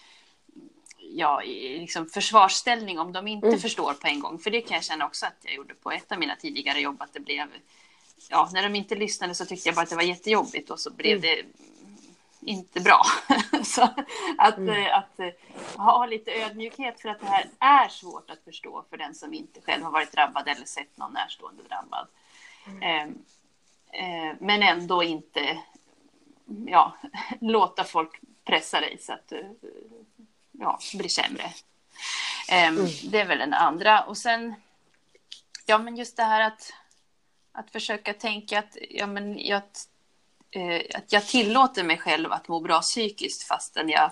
ja, 0.99 1.43
i 1.43 1.79
liksom 1.79 2.07
försvarsställning 2.07 2.99
om 2.99 3.13
de 3.13 3.29
inte 3.29 3.47
mm. 3.47 3.59
förstår 3.59 3.95
på 3.95 4.07
en 4.07 4.21
gång. 4.21 4.39
För 4.39 4.51
det 4.51 4.61
kan 4.61 4.75
jag 4.75 4.85
känna 4.85 5.07
också 5.07 5.27
att 5.27 5.37
jag 5.43 5.55
gjorde 5.55 5.75
på 5.75 5.91
ett 5.91 6.13
av 6.13 6.19
mina 6.19 6.37
tidigare 6.37 6.81
jobb. 6.81 7.03
Att 7.03 7.13
det 7.13 7.21
blev, 7.21 7.47
ja, 8.31 8.51
när 8.53 8.63
de 8.63 8.75
inte 8.75 8.95
lyssnade 8.95 9.35
så 9.35 9.45
tyckte 9.45 9.69
jag 9.69 9.77
bara 9.77 9.83
att 9.83 9.91
det 9.91 9.97
var 9.97 10.03
jättejobbigt 10.03 10.71
och 10.71 10.81
så 10.81 10.91
blev 10.91 11.19
mm. 11.19 11.21
det 11.23 11.43
inte 12.49 12.81
bra. 12.81 13.03
så 13.65 13.89
att, 14.39 14.57
mm. 14.57 14.87
Eh, 14.87 14.99
att, 14.99 15.05
att 15.05 15.21
eh, 15.21 15.33
ha 15.77 16.07
lite 16.07 16.33
ödmjukhet 16.33 17.01
för 17.01 17.09
att 17.09 17.21
det 17.21 17.27
här 17.27 17.47
är 17.59 17.89
svårt 17.89 18.31
att 18.31 18.45
förstå 18.45 18.85
för 18.91 18.97
den 18.97 19.15
som 19.15 19.35
inte 19.35 19.61
själv 19.61 19.85
har 19.85 19.91
varit 19.91 20.13
drabbad 20.13 20.49
eller 20.49 20.67
sett 20.67 20.97
någon 20.97 21.13
närstående 21.13 21.63
drabbad. 21.63 22.09
Eh, 22.83 23.03
eh, 24.03 24.37
men 24.41 24.63
ändå 24.63 25.03
inte 25.03 25.59
ja, 26.67 26.97
låta 27.41 27.85
folk 27.85 28.21
pressa 28.45 28.81
dig 28.81 28.99
så 29.01 29.13
att 29.13 29.29
du 29.29 29.59
ja, 30.53 30.79
blir 30.95 31.09
sämre. 31.09 31.45
Eh, 32.51 32.69
mm. 32.69 32.87
Det 33.11 33.21
är 33.21 33.27
väl 33.27 33.39
den 33.39 33.55
andra. 33.55 34.03
Och 34.03 34.17
sen, 34.17 34.55
ja 35.67 35.79
men 35.79 35.97
just 35.97 36.17
det 36.17 36.23
här 36.23 36.41
att, 36.41 36.73
att 37.53 37.71
försöka 37.71 38.15
tänka 38.15 38.59
att, 38.59 38.77
ja, 38.91 39.07
men 39.07 39.39
jag 39.39 39.57
eh, 39.57 39.63
att 40.95 41.13
jag 41.13 41.27
tillåter 41.27 41.85
mig 41.85 41.99
själv 41.99 42.33
att 42.33 42.49
må 42.49 42.61
bra 42.61 42.81
psykiskt 42.81 43.43
fastän 43.43 43.89
jag 43.89 44.11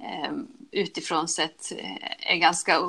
eh, 0.00 0.32
utifrån 0.70 1.28
sett 1.28 1.72
eh, 1.72 2.32
är 2.32 2.36
ganska 2.36 2.80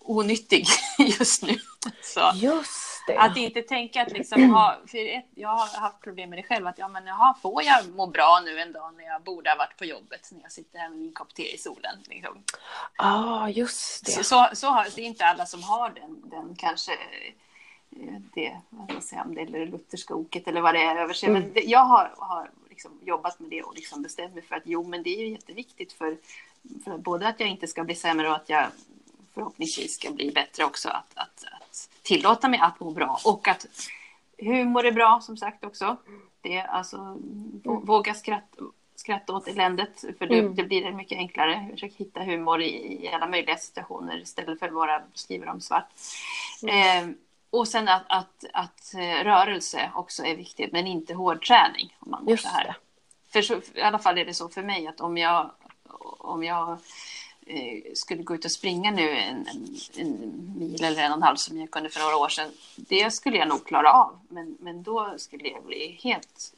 onyttig 0.00 0.66
just 0.98 1.42
nu. 1.42 1.58
Så. 2.02 2.32
Just 2.34 3.02
det. 3.06 3.18
Att 3.18 3.36
inte 3.36 3.62
tänka 3.62 4.02
att 4.02 4.12
liksom 4.12 4.50
ha, 4.50 4.78
för 4.86 5.22
jag 5.34 5.48
har 5.48 5.80
haft 5.80 6.00
problem 6.00 6.30
med 6.30 6.38
det 6.38 6.42
själv, 6.42 6.66
att 6.66 6.78
ja 6.78 6.88
men 6.88 7.06
jaha, 7.06 7.34
får 7.42 7.62
jag 7.62 7.88
må 7.88 8.06
bra 8.06 8.42
nu 8.44 8.60
en 8.60 8.72
dag 8.72 8.94
när 8.96 9.04
jag 9.04 9.22
borde 9.22 9.50
ha 9.50 9.56
varit 9.56 9.76
på 9.76 9.84
jobbet, 9.84 10.28
när 10.32 10.42
jag 10.42 10.52
sitter 10.52 10.78
här 10.78 10.88
med 10.88 10.98
min 10.98 11.12
kopp 11.12 11.34
te 11.34 11.54
i 11.54 11.58
solen. 11.58 11.96
Liksom. 12.08 12.42
ah, 12.96 13.48
just 13.48 14.06
det. 14.06 14.12
Så, 14.12 14.22
så, 14.24 14.48
så 14.52 14.66
har, 14.68 14.86
det 14.94 15.02
är 15.02 15.06
inte 15.06 15.24
alla 15.24 15.46
som 15.46 15.62
har 15.62 15.90
den, 15.90 16.30
den 16.30 16.56
kanske 16.56 16.92
det, 18.34 18.60
vad 18.70 18.90
ska 18.90 19.00
säga, 19.00 19.22
om 19.22 19.34
det 19.34 19.40
är 19.40 19.46
det 19.46 19.66
lutherska 19.66 20.14
oket 20.14 20.48
eller 20.48 20.60
vad 20.60 20.74
det 20.74 20.82
är 20.82 20.96
över 20.96 21.14
sig. 21.14 21.28
Mm. 21.28 21.42
Men 21.42 21.52
det, 21.52 21.60
jag 21.60 21.84
har, 21.84 22.14
har 22.18 22.50
liksom 22.68 22.92
jobbat 23.04 23.40
med 23.40 23.50
det 23.50 23.62
och 23.62 23.74
liksom 23.74 24.02
bestämt 24.02 24.34
mig 24.34 24.42
för 24.42 24.56
att 24.56 24.62
jo, 24.64 24.82
men 24.82 25.02
det 25.02 25.10
är 25.10 25.20
ju 25.20 25.28
jätteviktigt 25.28 25.92
för, 25.92 26.16
för 26.84 26.98
både 26.98 27.28
att 27.28 27.40
jag 27.40 27.48
inte 27.48 27.66
ska 27.66 27.84
bli 27.84 27.94
sämre 27.94 28.28
och 28.28 28.36
att 28.36 28.48
jag 28.48 28.66
förhoppningsvis 29.34 29.94
ska 29.94 30.10
bli 30.10 30.30
bättre 30.30 30.64
också 30.64 30.88
att, 30.88 31.12
att, 31.14 31.44
att 31.60 31.88
tillåta 32.02 32.48
mig 32.48 32.60
att 32.60 32.80
må 32.80 32.90
bra 32.90 33.20
och 33.24 33.48
att 33.48 33.66
humor 34.38 34.86
är 34.86 34.92
bra 34.92 35.20
som 35.22 35.36
sagt 35.36 35.64
också. 35.64 35.96
Det 36.40 36.56
är 36.56 36.66
alltså 36.66 36.96
mm. 36.96 37.60
våga 37.62 38.14
skratta, 38.14 38.64
skratta 38.94 39.32
åt 39.32 39.48
eländet 39.48 40.04
för 40.18 40.26
det, 40.26 40.38
mm. 40.38 40.54
det 40.54 40.64
blir 40.64 40.92
mycket 40.92 41.18
enklare. 41.18 41.68
Försök 41.70 41.92
hitta 41.96 42.22
humor 42.22 42.62
i, 42.62 43.04
i 43.04 43.08
alla 43.08 43.26
möjliga 43.26 43.56
situationer 43.56 44.22
istället 44.22 44.58
för 44.58 44.66
att 44.66 44.74
bara 44.74 45.02
skriva 45.14 45.46
dem 45.46 45.60
svart. 45.60 45.88
Mm. 46.62 47.10
Eh, 47.10 47.16
och 47.50 47.68
sen 47.68 47.88
att, 47.88 48.04
att, 48.08 48.44
att, 48.52 48.94
eh, 48.94 49.24
rörelse 49.24 49.90
också 49.94 50.24
är 50.24 50.36
viktigt, 50.36 50.72
men 50.72 50.86
inte 50.86 51.14
hård 51.14 51.46
träning. 51.46 51.96
Om 51.98 52.10
man 52.10 52.28
Just 52.28 52.46
här. 52.46 52.76
För 53.32 53.42
så, 53.42 53.60
I 53.74 53.80
alla 53.80 53.98
fall 53.98 54.18
är 54.18 54.24
det 54.24 54.34
så 54.34 54.48
för 54.48 54.62
mig 54.62 54.86
att 54.86 55.00
om 55.00 55.18
jag, 55.18 55.50
om 56.18 56.44
jag 56.44 56.78
eh, 57.46 57.82
skulle 57.94 58.22
gå 58.22 58.34
ut 58.34 58.44
och 58.44 58.52
springa 58.52 58.90
nu 58.90 59.10
en, 59.10 59.46
en, 59.46 59.76
en, 59.96 60.54
mil 60.58 60.84
eller 60.84 61.02
en 61.02 61.12
och 61.12 61.16
en 61.16 61.22
halv 61.22 61.36
som 61.36 61.60
jag 61.60 61.70
kunde 61.70 61.90
för 61.90 62.00
några 62.00 62.16
år 62.16 62.28
sedan. 62.28 62.50
Det 62.76 63.10
skulle 63.10 63.36
jag 63.36 63.48
nog 63.48 63.66
klara 63.66 63.92
av, 63.92 64.18
men, 64.28 64.56
men 64.60 64.82
då 64.82 65.14
skulle 65.16 65.48
jag 65.48 65.64
bli 65.64 65.98
helt 66.02 66.54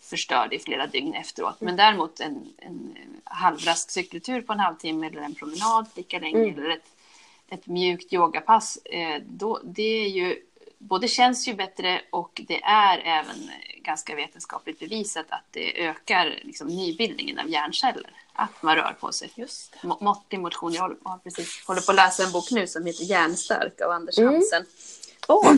förstörd 0.00 0.52
i 0.52 0.58
flera 0.58 0.86
dygn 0.86 1.14
efteråt. 1.14 1.60
Men 1.60 1.76
däremot 1.76 2.20
en, 2.20 2.52
en 2.58 2.96
halvrask 3.24 3.90
cykeltur 3.90 4.42
på 4.42 4.52
en 4.52 4.60
halvtimme 4.60 5.06
eller 5.06 5.20
en 5.20 5.34
promenad 5.34 5.86
lika 5.94 6.18
länge 6.18 6.38
mm. 6.38 6.58
eller 6.58 6.70
ett 6.70 6.97
ett 7.48 7.66
mjukt 7.66 8.12
yogapass, 8.12 8.76
eh, 8.76 9.22
då, 9.26 9.60
det 9.64 10.04
är 10.04 10.08
ju, 10.08 10.42
både 10.78 11.08
känns 11.08 11.48
ju 11.48 11.54
bättre 11.54 12.00
och 12.10 12.40
det 12.46 12.62
är 12.62 12.98
även 12.98 13.50
ganska 13.82 14.14
vetenskapligt 14.14 14.78
bevisat 14.78 15.26
att 15.28 15.44
det 15.50 15.84
ökar 15.84 16.40
liksom, 16.42 16.68
nybildningen 16.68 17.38
av 17.38 17.48
hjärnceller. 17.48 18.10
Att 18.32 18.62
man 18.62 18.76
rör 18.76 18.96
på 19.00 19.12
sig. 19.12 19.30
Just 19.34 19.76
det. 19.82 19.88
Måttlig 20.00 20.40
motion. 20.40 20.72
Jag 20.72 20.82
håller, 20.82 21.18
precis, 21.24 21.64
håller 21.66 21.80
på 21.80 21.92
att 21.92 21.96
läsa 21.96 22.24
en 22.24 22.32
bok 22.32 22.50
nu 22.50 22.66
som 22.66 22.86
heter 22.86 23.04
Hjärnstark 23.04 23.80
av 23.80 23.90
Anders 23.90 24.18
mm. 24.18 24.32
Hansen. 24.34 24.64
Oh. 25.28 25.54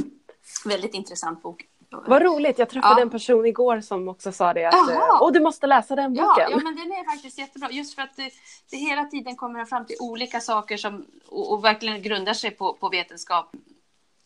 Väldigt 0.65 0.95
intressant 0.95 1.43
bok. 1.43 1.67
Vad 1.91 2.23
roligt, 2.23 2.59
jag 2.59 2.69
träffade 2.69 3.01
ja. 3.01 3.03
en 3.03 3.11
person 3.11 3.47
igår 3.47 3.81
som 3.81 4.09
också 4.09 4.33
sa 4.33 4.55
det. 4.55 4.65
Att, 4.65 4.75
eh, 4.75 5.19
Åh, 5.21 5.33
du 5.33 5.41
måste 5.41 5.67
läsa 5.67 5.97
den 5.97 6.15
boken. 6.15 6.27
Ja, 6.37 6.51
ja, 6.51 6.57
men 6.57 6.77
den 6.77 6.93
är 6.93 7.05
faktiskt 7.15 7.39
jättebra. 7.39 7.71
Just 7.71 7.95
för 7.95 8.03
att 8.03 8.17
det, 8.17 8.31
det 8.71 8.77
hela 8.77 9.05
tiden 9.05 9.37
kommer 9.37 9.65
fram 9.65 9.87
till 9.87 9.97
olika 10.01 10.41
saker 10.41 10.77
som 10.77 11.07
och, 11.27 11.53
och, 11.53 11.65
verkligen 11.65 12.03
grundar 12.03 12.35
sig 12.35 12.51
på, 12.51 12.75
på 12.75 12.89
vetenskap. 12.89 13.53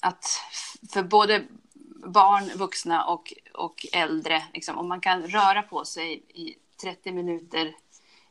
Att 0.03 0.25
för 0.93 1.03
både 1.03 1.43
barn, 2.07 2.51
vuxna 2.55 3.05
och, 3.05 3.33
och 3.55 3.87
äldre, 3.93 4.43
liksom, 4.53 4.79
om 4.79 4.89
man 4.89 5.01
kan 5.01 5.23
röra 5.23 5.63
på 5.63 5.85
sig 5.85 6.23
i 6.29 6.55
30 6.83 7.13
minuter 7.13 7.75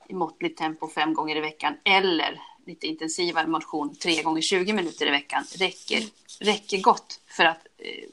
i 0.07 0.13
måttligt 0.13 0.57
tempo 0.57 0.87
fem 0.87 1.13
gånger 1.13 1.35
i 1.35 1.39
veckan 1.39 1.73
eller 1.83 2.41
lite 2.65 2.87
intensivare 2.87 3.47
motion 3.47 3.95
tre 3.95 4.23
gånger 4.23 4.41
20 4.41 4.73
minuter 4.73 5.07
i 5.07 5.09
veckan 5.09 5.43
räcker, 5.59 6.03
räcker 6.39 6.81
gott 6.81 7.19
för 7.27 7.43
att 7.43 7.67
eh, 7.77 8.09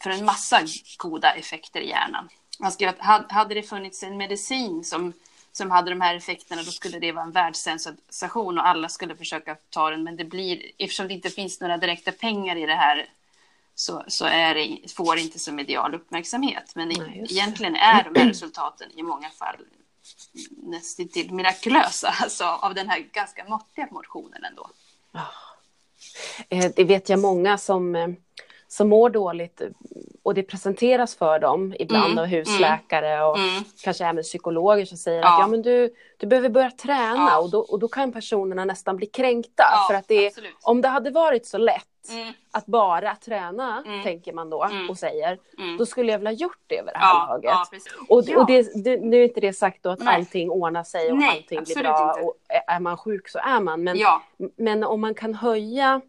för 0.00 0.10
en 0.10 0.24
massa 0.24 0.60
goda 0.96 1.32
effekter 1.32 1.80
i 1.80 1.88
hjärnan. 1.88 2.28
Man 2.58 2.72
skrev 2.72 2.88
att 2.98 3.32
hade 3.32 3.54
det 3.54 3.62
funnits 3.62 4.02
en 4.02 4.16
medicin 4.16 4.84
som, 4.84 5.12
som 5.52 5.70
hade 5.70 5.90
de 5.90 6.00
här 6.00 6.14
effekterna 6.14 6.62
då 6.62 6.70
skulle 6.70 6.98
det 6.98 7.12
vara 7.12 7.24
en 7.24 7.32
världssensation 7.32 8.58
och 8.58 8.68
alla 8.68 8.88
skulle 8.88 9.16
försöka 9.16 9.56
ta 9.70 9.90
den. 9.90 10.04
Men 10.04 10.16
det 10.16 10.24
blir, 10.24 10.62
eftersom 10.78 11.08
det 11.08 11.14
inte 11.14 11.30
finns 11.30 11.60
några 11.60 11.76
direkta 11.76 12.12
pengar 12.12 12.56
i 12.56 12.66
det 12.66 12.74
här 12.74 13.06
så, 13.74 14.04
så 14.08 14.24
är 14.24 14.54
det, 14.54 14.92
får 14.92 15.16
det 15.16 15.22
inte 15.22 15.38
så 15.38 15.52
medial 15.52 15.94
uppmärksamhet. 15.94 16.72
Men 16.74 16.88
Nej, 16.88 17.26
egentligen 17.30 17.76
är 17.76 18.04
de 18.04 18.20
här 18.20 18.28
resultaten 18.28 18.88
i 18.94 19.02
många 19.02 19.30
fall 19.30 19.56
nästan 20.50 21.08
till 21.08 21.32
mirakulösa, 21.32 22.14
alltså 22.22 22.44
av 22.44 22.74
den 22.74 22.88
här 22.88 22.98
ganska 23.12 23.44
måttliga 23.44 23.88
motionen 23.90 24.44
ändå. 24.44 24.70
Eh, 26.48 26.70
det 26.76 26.84
vet 26.84 27.08
jag 27.08 27.18
många 27.18 27.58
som 27.58 27.94
eh, 27.94 28.08
som 28.68 28.88
mår 28.88 29.10
dåligt 29.10 29.62
och 30.22 30.34
det 30.34 30.42
presenteras 30.42 31.14
för 31.14 31.38
dem 31.38 31.74
ibland 31.78 32.12
mm, 32.12 32.18
av 32.18 32.24
husläkare 32.24 33.24
och 33.24 33.38
mm. 33.38 33.64
kanske 33.84 34.04
även 34.04 34.22
psykologer 34.22 34.84
som 34.84 34.98
säger 34.98 35.22
ja. 35.22 35.34
att 35.34 35.40
ja, 35.40 35.46
men 35.46 35.62
du, 35.62 35.94
du 36.16 36.26
behöver 36.26 36.48
börja 36.48 36.70
träna 36.70 37.28
ja. 37.30 37.38
och, 37.38 37.50
då, 37.50 37.58
och 37.60 37.78
då 37.78 37.88
kan 37.88 38.12
personerna 38.12 38.64
nästan 38.64 38.96
bli 38.96 39.06
kränkta. 39.06 39.64
Ja, 39.72 39.86
för 39.90 39.94
att 39.94 40.08
det, 40.08 40.32
om 40.62 40.80
det 40.80 40.88
hade 40.88 41.10
varit 41.10 41.46
så 41.46 41.58
lätt 41.58 42.10
mm. 42.10 42.32
att 42.50 42.66
bara 42.66 43.16
träna, 43.16 43.82
mm. 43.86 44.02
tänker 44.02 44.32
man 44.32 44.50
då 44.50 44.64
mm. 44.64 44.90
och 44.90 44.98
säger, 44.98 45.38
mm. 45.58 45.76
då 45.76 45.86
skulle 45.86 46.12
jag 46.12 46.18
väl 46.18 46.26
ha 46.26 46.32
gjort 46.32 46.62
det 46.66 46.78
över 46.78 46.92
det 46.92 46.98
här 46.98 47.28
laget. 47.28 47.54
och 48.08 48.18
och 48.18 48.46
det, 48.46 48.84
det, 48.84 49.00
nu 49.00 49.20
är 49.20 49.24
inte 49.24 49.40
det 49.40 49.52
sagt 49.52 49.82
då 49.82 49.90
att 49.90 49.98
Nej. 49.98 50.16
allting 50.16 50.50
ordnar 50.50 50.84
sig 50.84 51.10
och 51.12 51.18
Nej, 51.18 51.28
allting 51.28 51.64
blir 51.64 51.82
bra 51.82 52.08
inte. 52.10 52.26
och 52.26 52.34
är 52.66 52.80
man 52.80 52.96
sjuk 52.96 53.28
så 53.28 53.38
är 53.38 53.60
man. 53.60 53.84
Men, 53.84 53.98
men 54.56 54.84
om 54.84 55.00
man 55.00 55.14
kan 55.14 55.34
höja 55.34 56.00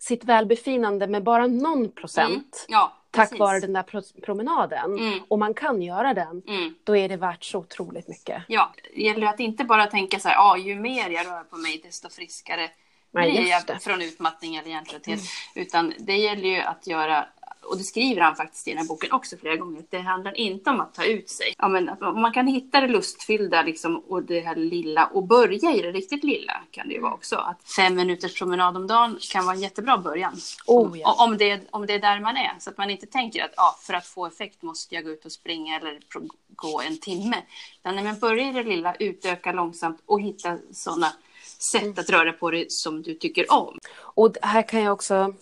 sitt 0.00 0.24
välbefinnande 0.24 1.06
med 1.06 1.22
bara 1.22 1.46
någon 1.46 1.90
procent 1.90 2.66
mm. 2.68 2.78
ja, 2.80 2.92
tack 3.10 3.38
vare 3.38 3.60
den 3.60 3.72
där 3.72 4.20
promenaden 4.20 4.98
mm. 4.98 5.20
och 5.28 5.38
man 5.38 5.54
kan 5.54 5.82
göra 5.82 6.14
den, 6.14 6.42
mm. 6.48 6.74
då 6.84 6.96
är 6.96 7.08
det 7.08 7.16
värt 7.16 7.44
så 7.44 7.58
otroligt 7.58 8.08
mycket. 8.08 8.42
Ja, 8.48 8.72
det 8.94 9.02
gäller 9.02 9.26
att 9.26 9.40
inte 9.40 9.64
bara 9.64 9.86
tänka 9.86 10.18
så 10.18 10.28
här, 10.28 10.36
ah, 10.38 10.56
ju 10.56 10.74
mer 10.74 11.10
jag 11.10 11.26
rör 11.26 11.44
på 11.44 11.56
mig 11.56 11.80
desto 11.84 12.10
friskare 12.10 12.70
blir 13.12 13.50
jag 13.50 13.82
från 13.82 14.02
utmattning 14.02 14.56
eller 14.56 14.70
hjärntrötthet. 14.70 15.18
Mm. 15.18 15.66
Utan 15.66 15.94
det 15.98 16.16
gäller 16.16 16.48
ju 16.48 16.60
att 16.60 16.86
göra 16.86 17.26
och 17.62 17.78
det 17.78 17.84
skriver 17.84 18.22
han 18.22 18.36
faktiskt 18.36 18.68
i 18.68 18.70
den 18.70 18.78
här 18.78 18.86
boken 18.86 19.12
också 19.12 19.36
flera 19.36 19.56
gånger, 19.56 19.84
det 19.90 19.98
handlar 19.98 20.36
inte 20.36 20.70
om 20.70 20.80
att 20.80 20.94
ta 20.94 21.04
ut 21.04 21.30
sig. 21.30 21.54
Ja, 21.58 21.68
men 21.68 21.90
man 22.00 22.32
kan 22.32 22.46
hitta 22.46 22.80
det 22.80 22.86
lustfyllda 22.86 23.62
liksom, 23.62 23.96
och 23.96 24.22
det 24.22 24.40
här 24.40 24.56
lilla 24.56 25.06
och 25.06 25.26
börja 25.26 25.74
i 25.74 25.82
det 25.82 25.92
riktigt 25.92 26.24
lilla 26.24 26.62
kan 26.70 26.88
det 26.88 26.94
ju 26.94 27.00
vara 27.00 27.14
också. 27.14 27.36
Att 27.36 27.72
fem 27.76 27.94
minuters 27.94 28.38
promenad 28.38 28.76
om 28.76 28.86
dagen 28.86 29.18
kan 29.32 29.44
vara 29.44 29.54
en 29.54 29.62
jättebra 29.62 29.98
början. 29.98 30.36
Oh, 30.66 30.98
ja. 30.98 31.24
om, 31.24 31.38
det, 31.38 31.60
om 31.70 31.86
det 31.86 31.94
är 31.94 31.98
där 31.98 32.20
man 32.20 32.36
är. 32.36 32.52
Så 32.58 32.70
att 32.70 32.78
man 32.78 32.90
inte 32.90 33.06
tänker 33.06 33.44
att 33.44 33.54
ja, 33.56 33.76
för 33.80 33.94
att 33.94 34.06
få 34.06 34.26
effekt 34.26 34.62
måste 34.62 34.94
jag 34.94 35.04
gå 35.04 35.10
ut 35.10 35.24
och 35.24 35.32
springa 35.32 35.76
eller 35.76 36.00
gå 36.48 36.80
en 36.80 36.98
timme. 36.98 37.36
Utan 37.78 37.96
när 37.96 38.02
man 38.02 38.18
börjar 38.18 38.48
i 38.48 38.52
det 38.52 38.62
lilla, 38.62 38.94
utöka 38.94 39.52
långsamt 39.52 40.02
och 40.06 40.20
hitta 40.20 40.58
sådana 40.72 41.12
sätt 41.58 41.98
att 41.98 42.10
röra 42.10 42.32
på 42.32 42.50
det 42.50 42.72
som 42.72 43.02
du 43.02 43.14
tycker 43.14 43.52
om. 43.52 43.78
Och 43.98 44.36
här 44.42 44.68
kan 44.68 44.82
jag 44.82 44.92
också 44.92 45.34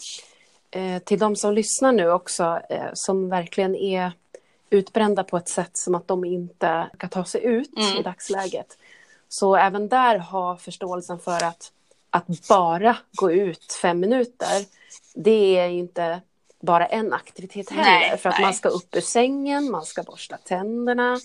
eh, 0.71 1.03
till 1.03 1.19
de 1.19 1.37
som 1.37 1.55
lyssnar 1.55 1.93
nu 1.93 2.11
också, 2.11 2.61
eh, 2.71 2.91
som 2.95 3.29
verkligen 3.29 3.75
är 3.75 4.13
utbrända 4.71 5.25
på 5.25 5.37
ett 5.37 5.49
sätt 5.49 5.77
som 5.77 5.95
att 5.95 6.09
de 6.09 6.25
inte 6.25 6.91
kan 6.99 7.11
ta 7.11 7.25
sig 7.25 7.45
ut 7.45 7.77
mm. 7.77 7.97
i 7.97 8.03
dagsläget. 8.03 8.79
Så 9.29 9.57
även 9.57 9.89
där 9.89 10.19
ha 10.19 10.57
förståelsen 10.57 11.19
för 11.19 11.45
att, 11.45 11.73
att 12.11 12.49
bara 12.49 12.97
gå 13.13 13.33
ut 13.33 13.79
fem 13.83 14.01
minuter, 14.01 14.67
det 15.15 15.59
är 15.59 15.69
inte 15.69 16.21
bara 16.61 16.87
en 16.87 17.13
aktivitet 17.13 17.71
heller. 17.71 17.83
Nej, 17.83 18.19
för 18.19 18.29
att 18.29 18.39
nej. 18.39 18.45
man 18.45 18.55
ska 18.55 18.69
upp 18.69 18.97
ur 18.97 19.01
sängen, 19.01 19.71
man 19.71 19.85
ska 19.85 20.03
borsta 20.03 20.37
tänderna, 20.37 21.21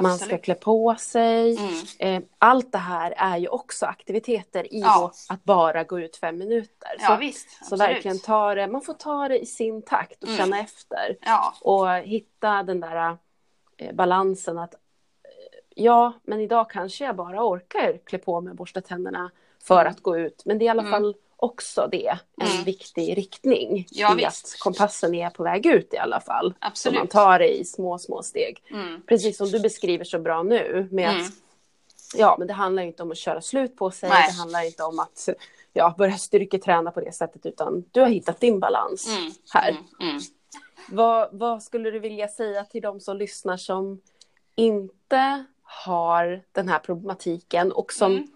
man 0.00 0.18
ska 0.18 0.38
klä 0.38 0.54
på 0.54 0.96
sig. 0.98 1.56
Mm. 1.56 1.74
Eh, 1.98 2.28
allt 2.38 2.72
det 2.72 2.78
här 2.78 3.14
är 3.16 3.36
ju 3.36 3.48
också 3.48 3.86
aktiviteter 3.86 4.74
i 4.74 4.80
ja. 4.80 5.12
att 5.28 5.44
bara 5.44 5.84
gå 5.84 6.00
ut 6.00 6.16
fem 6.16 6.38
minuter. 6.38 6.90
Ja, 6.98 7.16
visst, 7.20 7.66
så 7.66 7.76
verkligen 7.76 8.18
ta 8.18 8.54
det, 8.54 8.66
man 8.66 8.80
får 8.80 8.94
ta 8.94 9.28
det 9.28 9.38
i 9.38 9.46
sin 9.46 9.82
takt 9.82 10.22
och 10.22 10.28
mm. 10.28 10.38
känna 10.38 10.60
efter. 10.60 11.16
Ja. 11.20 11.54
Och 11.60 11.90
hitta 11.90 12.62
den 12.62 12.80
där 12.80 13.16
eh, 13.76 13.94
balansen 13.94 14.58
att 14.58 14.74
eh, 14.74 14.78
ja, 15.74 16.12
men 16.22 16.40
idag 16.40 16.70
kanske 16.70 17.04
jag 17.04 17.16
bara 17.16 17.48
orkar 17.48 17.98
klä 18.04 18.18
på 18.18 18.40
mig 18.40 18.50
och 18.50 18.56
borsta 18.56 18.80
tänderna 18.80 19.30
för 19.62 19.80
mm. 19.80 19.90
att 19.90 20.00
gå 20.00 20.18
ut. 20.18 20.42
Men 20.44 20.58
det 20.58 20.64
är 20.64 20.66
i 20.66 20.70
alla 20.70 20.82
mm. 20.82 20.92
fall 20.92 21.14
också 21.40 21.88
det 21.90 22.18
en 22.40 22.46
mm. 22.46 22.64
viktig 22.64 23.16
riktning 23.16 23.86
ja, 23.90 24.20
i 24.20 24.24
att 24.24 24.56
kompassen 24.58 25.14
är 25.14 25.30
på 25.30 25.42
väg 25.42 25.66
ut 25.66 25.94
i 25.94 25.98
alla 25.98 26.20
fall. 26.20 26.54
Absolut. 26.58 26.96
Så 26.96 27.00
man 27.00 27.08
tar 27.08 27.38
det 27.38 27.58
i 27.58 27.64
små, 27.64 27.98
små 27.98 28.22
steg. 28.22 28.62
Mm. 28.70 29.02
Precis 29.06 29.36
som 29.36 29.50
du 29.50 29.60
beskriver 29.60 30.04
så 30.04 30.18
bra 30.18 30.42
nu 30.42 30.88
med 30.90 31.10
mm. 31.10 31.22
att 31.22 31.32
ja, 32.14 32.36
men 32.38 32.48
det 32.48 32.54
handlar 32.54 32.82
inte 32.82 33.02
om 33.02 33.10
att 33.10 33.18
köra 33.18 33.40
slut 33.40 33.76
på 33.76 33.90
sig. 33.90 34.08
Nej. 34.08 34.28
Det 34.28 34.38
handlar 34.38 34.66
inte 34.66 34.82
om 34.82 34.98
att 34.98 35.28
ja, 35.72 35.94
börja 35.98 36.16
styrketräna 36.16 36.90
på 36.90 37.00
det 37.00 37.12
sättet 37.12 37.46
utan 37.46 37.84
du 37.90 38.00
har 38.00 38.08
hittat 38.08 38.40
din 38.40 38.60
balans 38.60 39.08
mm. 39.08 39.32
här. 39.54 39.70
Mm. 39.70 40.10
Mm. 40.10 40.22
Vad, 40.88 41.28
vad 41.32 41.62
skulle 41.62 41.90
du 41.90 41.98
vilja 41.98 42.28
säga 42.28 42.64
till 42.64 42.82
de 42.82 43.00
som 43.00 43.16
lyssnar 43.16 43.56
som 43.56 44.00
inte 44.54 45.44
har 45.62 46.42
den 46.52 46.68
här 46.68 46.78
problematiken 46.78 47.72
och 47.72 47.92
som 47.92 48.26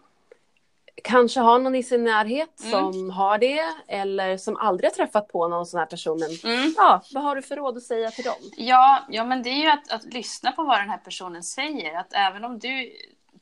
kanske 1.05 1.41
har 1.41 1.59
någon 1.59 1.75
i 1.75 1.83
sin 1.83 2.05
närhet 2.05 2.61
mm. 2.61 2.71
som 2.71 3.11
har 3.11 3.39
det 3.39 3.65
eller 3.89 4.37
som 4.37 4.57
aldrig 4.57 4.91
har 4.91 4.95
träffat 4.95 5.29
på 5.29 5.49
någon 5.49 5.67
sån 5.67 5.79
här 5.81 5.87
person. 5.87 6.19
Men, 6.19 6.53
mm. 6.55 6.75
ja, 6.77 7.03
vad 7.13 7.23
har 7.23 7.37
du 7.37 7.43
för 7.43 7.57
råd 7.57 7.77
att 7.77 7.83
säga 7.83 8.11
till 8.11 8.25
dem? 8.25 8.51
Ja, 8.57 9.07
ja 9.09 9.25
men 9.25 9.43
det 9.43 9.51
är 9.51 9.63
ju 9.63 9.69
att, 9.69 9.91
att 9.91 10.05
lyssna 10.05 10.53
på 10.53 10.65
vad 10.65 10.81
den 10.81 10.91
här 10.91 10.99
personen 10.99 11.43
säger. 11.43 11.99
Att 11.99 12.13
även 12.13 12.45
om 12.45 12.59
du 12.59 12.93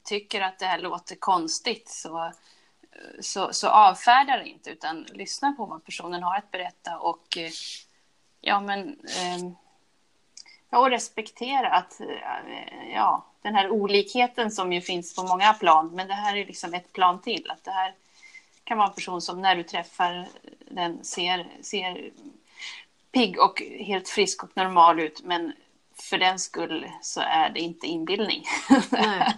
tycker 0.04 0.40
att 0.40 0.58
det 0.58 0.66
här 0.66 0.78
låter 0.78 1.16
konstigt 1.16 1.88
så, 1.88 2.32
så, 3.20 3.52
så 3.52 3.68
avfärda 3.68 4.36
det 4.36 4.48
inte 4.48 4.70
utan 4.70 5.02
lyssna 5.02 5.52
på 5.52 5.66
vad 5.66 5.84
personen 5.84 6.22
har 6.22 6.36
att 6.36 6.50
berätta 6.50 6.98
och 6.98 7.38
ja 8.40 8.60
men 8.60 8.88
eh, 8.88 9.52
och 10.78 10.90
respektera 10.90 11.68
att 11.68 12.00
ja, 12.94 13.24
den 13.42 13.54
här 13.54 13.70
olikheten 13.70 14.50
som 14.50 14.72
ju 14.72 14.80
finns 14.80 15.16
på 15.16 15.22
många 15.22 15.52
plan, 15.52 15.90
men 15.94 16.08
det 16.08 16.14
här 16.14 16.36
är 16.36 16.46
liksom 16.46 16.74
ett 16.74 16.92
plan 16.92 17.20
till. 17.20 17.50
Att 17.50 17.64
det 17.64 17.70
här 17.70 17.94
kan 18.64 18.78
vara 18.78 18.88
en 18.88 18.94
person 18.94 19.20
som 19.20 19.42
när 19.42 19.56
du 19.56 19.62
träffar 19.62 20.28
den 20.70 21.04
ser, 21.04 21.46
ser 21.60 22.10
pigg 23.12 23.40
och 23.40 23.62
helt 23.80 24.08
frisk 24.08 24.44
och 24.44 24.50
normal 24.54 25.00
ut, 25.00 25.22
men 25.24 25.52
för 25.94 26.18
den 26.18 26.38
skull 26.38 26.90
så 27.02 27.20
är 27.20 27.50
det 27.50 27.60
inte 27.60 27.86
inbildning. 27.86 28.44
Nej. 28.90 29.34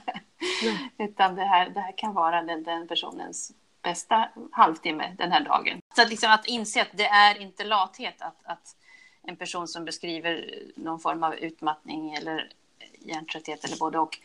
Nej. 0.63 0.91
Utan 1.09 1.35
det 1.35 1.45
här, 1.45 1.69
det 1.71 1.81
här 1.81 1.93
kan 1.97 2.15
vara 2.15 2.43
den, 2.43 2.63
den 2.63 2.89
personens 2.89 3.53
bästa 3.83 4.29
halvtimme 4.53 5.15
den 5.19 5.33
här 5.33 5.41
dagen. 5.41 5.81
Så 5.97 6.03
att, 6.03 6.11
liksom 6.11 6.31
att 6.31 6.47
inse 6.47 6.83
att 6.83 6.89
det 6.93 7.07
är 7.07 7.41
inte 7.41 7.65
lathet 7.65 8.23
att, 8.23 8.41
att 8.45 8.77
en 9.23 9.37
person 9.37 9.69
som 9.69 9.85
beskriver 9.85 10.55
någon 10.75 11.01
form 11.01 11.23
av 11.23 11.35
utmattning 11.35 12.15
eller 12.15 12.53
hjärntrötthet 12.99 13.65
eller 13.65 13.77
både 13.77 13.99
och 13.99 14.19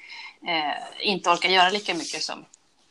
eh, 0.48 1.08
inte 1.10 1.30
orkar 1.30 1.50
göra 1.50 1.70
lika 1.70 1.94
mycket 1.94 2.24
som 2.24 2.46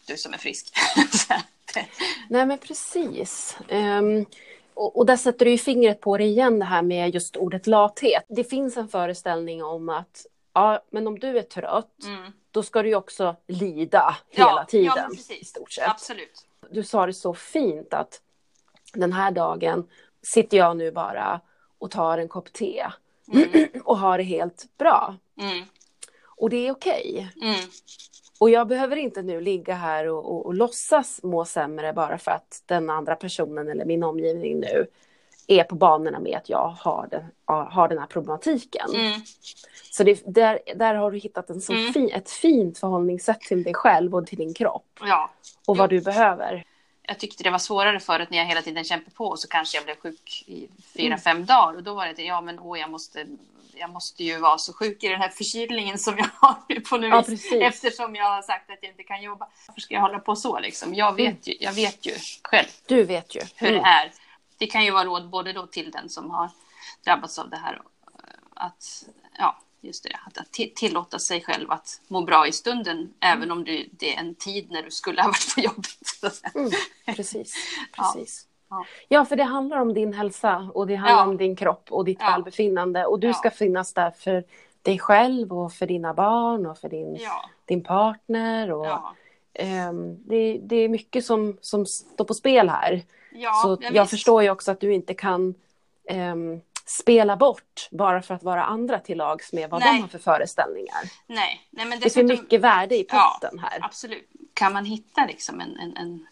du 0.06 0.16
som 0.16 0.32
är 0.32 0.38
frisk. 0.38 0.74
Nej 2.28 2.46
men 2.46 2.58
precis. 2.58 3.56
Um, 3.68 4.26
och, 4.74 4.96
och, 4.96 5.06
där 5.06 5.16
sätter 5.16 5.44
du 5.44 5.50
ju 5.50 5.58
fingret 5.58 6.00
på 6.00 6.16
det 6.16 6.24
igen 6.24 6.58
det 6.58 6.64
här 6.64 6.82
med 6.82 7.14
just 7.14 7.36
ordet 7.36 7.66
lathet. 7.66 8.24
Det 8.28 8.44
finns 8.44 8.76
en 8.76 8.88
föreställning 8.88 9.64
om 9.64 9.88
att 9.88 10.26
ja, 10.52 10.84
men 10.90 11.06
om 11.06 11.18
du 11.18 11.38
är 11.38 11.42
trött 11.42 12.04
mm. 12.04 12.32
då 12.50 12.62
ska 12.62 12.82
du 12.82 12.88
ju 12.88 12.94
också 12.94 13.36
lida 13.46 14.16
hela 14.30 14.50
ja, 14.50 14.64
tiden 14.68 15.10
ja, 15.28 15.34
i 15.34 15.44
stort 15.44 15.72
sett. 15.72 15.88
Absolut. 15.88 16.46
Du 16.70 16.82
sa 16.82 17.06
det 17.06 17.14
så 17.14 17.34
fint 17.34 17.94
att 17.94 18.20
den 18.92 19.12
här 19.12 19.30
dagen 19.30 19.88
sitter 20.22 20.56
jag 20.56 20.76
nu 20.76 20.90
bara 20.90 21.40
och 21.78 21.90
tar 21.90 22.18
en 22.18 22.28
kopp 22.28 22.52
te 22.52 22.86
mm. 23.32 23.68
och 23.84 23.98
har 23.98 24.18
det 24.18 24.24
helt 24.24 24.66
bra. 24.78 25.14
Mm. 25.40 25.64
Och 26.24 26.50
det 26.50 26.66
är 26.66 26.72
okej. 26.72 27.30
Okay. 27.36 27.48
Mm. 27.50 27.60
Och 28.40 28.50
jag 28.50 28.68
behöver 28.68 28.96
inte 28.96 29.22
nu 29.22 29.40
ligga 29.40 29.74
här 29.74 30.08
och, 30.08 30.32
och, 30.32 30.46
och 30.46 30.54
låtsas 30.54 31.20
må 31.22 31.44
sämre 31.44 31.92
bara 31.92 32.18
för 32.18 32.30
att 32.30 32.62
den 32.66 32.90
andra 32.90 33.16
personen 33.16 33.68
eller 33.68 33.84
min 33.84 34.02
omgivning 34.02 34.60
nu 34.60 34.86
är 35.46 35.64
på 35.64 35.74
banorna 35.74 36.20
med 36.20 36.36
att 36.36 36.48
jag 36.48 36.68
har 36.68 37.08
den, 37.10 37.24
har 37.44 37.88
den 37.88 37.98
här 37.98 38.06
problematiken. 38.06 38.94
Mm. 38.94 39.20
Så 39.90 40.04
det, 40.04 40.22
där, 40.26 40.58
där 40.76 40.94
har 40.94 41.10
du 41.10 41.18
hittat 41.18 41.50
en 41.50 41.60
så 41.60 41.72
mm. 41.72 41.92
fin, 41.92 42.10
ett 42.12 42.30
fint 42.30 42.78
förhållningssätt 42.78 43.40
till 43.40 43.62
dig 43.62 43.74
själv 43.74 44.14
och 44.14 44.26
till 44.26 44.38
din 44.38 44.54
kropp. 44.54 45.00
Ja. 45.00 45.30
Och 45.66 45.76
vad 45.76 45.90
du 45.90 46.00
behöver. 46.00 46.64
Jag 47.06 47.18
tyckte 47.18 47.42
det 47.42 47.50
var 47.50 47.58
svårare 47.58 48.00
förut 48.00 48.30
när 48.30 48.38
jag 48.38 48.44
hela 48.44 48.62
tiden 48.62 48.84
kämpade 48.84 49.16
på 49.16 49.26
och 49.26 49.38
så 49.38 49.48
kanske 49.48 49.76
jag 49.76 49.84
blev 49.84 49.96
sjuk 49.96 50.44
i 50.46 50.68
fyra, 50.94 51.06
mm. 51.06 51.18
fem 51.18 51.46
dagar 51.46 51.76
och 51.76 51.82
då 51.82 51.94
var 51.94 52.06
det 52.06 52.22
ja 52.22 52.40
men 52.40 52.58
åh 52.58 52.80
jag 52.80 52.90
måste 52.90 53.26
jag 53.78 53.90
måste 53.90 54.24
ju 54.24 54.38
vara 54.38 54.58
så 54.58 54.72
sjuk 54.72 55.04
i 55.04 55.08
den 55.08 55.20
här 55.20 55.28
förkylningen 55.28 55.98
som 55.98 56.18
jag 56.18 56.28
har 56.40 56.80
på 56.80 56.96
nu 56.96 57.08
ja, 57.08 57.24
vis, 57.28 57.52
eftersom 57.52 58.16
jag 58.16 58.24
har 58.24 58.42
sagt 58.42 58.70
att 58.70 58.78
jag 58.80 58.90
inte 58.90 59.02
kan 59.02 59.22
jobba. 59.22 59.48
Varför 59.66 59.80
ska 59.80 59.94
jag 59.94 60.00
hålla 60.00 60.18
på 60.18 60.36
så 60.36 60.58
liksom? 60.58 60.94
Jag 60.94 61.16
vet, 61.16 61.26
mm. 61.26 61.38
ju, 61.42 61.54
jag 61.60 61.72
vet 61.72 62.06
ju 62.06 62.14
själv. 62.42 62.66
Du 62.86 63.04
vet 63.04 63.34
ju. 63.34 63.40
Hur 63.54 63.68
mm. 63.68 63.82
det 63.82 63.88
är. 63.88 64.12
Det 64.58 64.66
kan 64.66 64.84
ju 64.84 64.90
vara 64.90 65.04
råd 65.04 65.28
både 65.28 65.52
då 65.52 65.66
till 65.66 65.90
den 65.90 66.08
som 66.08 66.30
har 66.30 66.50
drabbats 67.04 67.38
av 67.38 67.50
det 67.50 67.56
här 67.56 67.82
att, 68.54 69.04
ja, 69.38 69.58
just 69.86 70.04
det, 70.04 70.18
att, 70.26 70.38
att 70.38 70.52
tillåta 70.76 71.18
sig 71.18 71.42
själv 71.42 71.70
att 71.70 72.00
må 72.08 72.24
bra 72.24 72.46
i 72.46 72.52
stunden, 72.52 72.96
mm. 72.96 73.12
även 73.20 73.50
om 73.50 73.64
det, 73.64 73.86
det, 73.90 74.14
är 74.14 74.20
en 74.20 74.34
tid 74.34 74.70
när 74.70 74.82
du 74.82 74.90
skulle 74.90 75.22
ha 75.22 75.28
varit 75.28 75.54
på 75.54 75.60
jobbet. 75.60 76.54
Mm, 76.54 76.70
precis, 77.16 77.54
precis. 77.92 78.46
Ja. 78.70 78.84
ja. 79.08 79.24
för 79.24 79.36
det 79.36 79.44
handlar 79.44 79.76
om 79.76 79.94
din 79.94 80.12
hälsa 80.12 80.70
och 80.74 80.86
det 80.86 80.94
handlar 80.94 81.22
ja. 81.22 81.30
om 81.30 81.36
din 81.36 81.56
kropp 81.56 81.86
och 81.90 82.04
ditt 82.04 82.18
ja. 82.20 82.30
välbefinnande 82.30 83.06
och 83.06 83.20
du 83.20 83.32
ska 83.34 83.50
finnas 83.50 83.92
där 83.92 84.10
för 84.10 84.44
dig 84.82 84.98
själv 84.98 85.52
och 85.52 85.72
för 85.72 85.86
dina 85.86 86.14
barn 86.14 86.66
och 86.66 86.78
för 86.78 86.88
din, 86.88 87.18
din 87.64 87.84
partner. 87.84 88.72
Och, 88.72 88.86
um, 89.88 90.22
det, 90.24 90.58
det, 90.62 90.76
är 90.76 90.88
mycket 90.88 91.24
som, 91.24 91.56
som 91.60 91.86
står 91.86 92.24
på 92.24 92.34
spel 92.34 92.68
här. 92.68 93.02
Så 93.62 93.78
jag, 93.80 93.94
jag 93.94 94.10
förstår 94.10 94.42
ju 94.42 94.50
också 94.50 94.70
att 94.70 94.80
du 94.80 94.94
inte 94.94 95.14
kan 95.14 95.54
um, 96.10 96.60
spela 96.88 97.36
bort 97.36 97.88
bara 97.90 98.22
för 98.22 98.34
att 98.34 98.42
vara 98.42 98.64
andra 98.64 99.00
till 99.00 99.18
lags 99.18 99.52
med 99.52 99.70
vad 99.70 99.80
Nej. 99.80 99.94
de 99.94 100.00
har 100.00 100.08
för 100.08 100.18
föreställningar. 100.18 101.10
Nej. 101.26 101.68
Nej 101.70 101.86
men 101.86 102.00
dessutom, 102.00 102.28
det 102.28 102.34
finns 102.34 102.42
mycket 102.42 102.60
värde 102.60 102.96
i 102.96 103.04
potten 103.04 103.58
här. 103.58 103.84
Absolut. 103.84 104.28
Kan 104.54 104.72
man 104.72 104.84
hitta 104.84 105.26
liksom 105.26 105.60
en, 105.60 105.78
en, 105.78 105.96
en, 105.96 106.26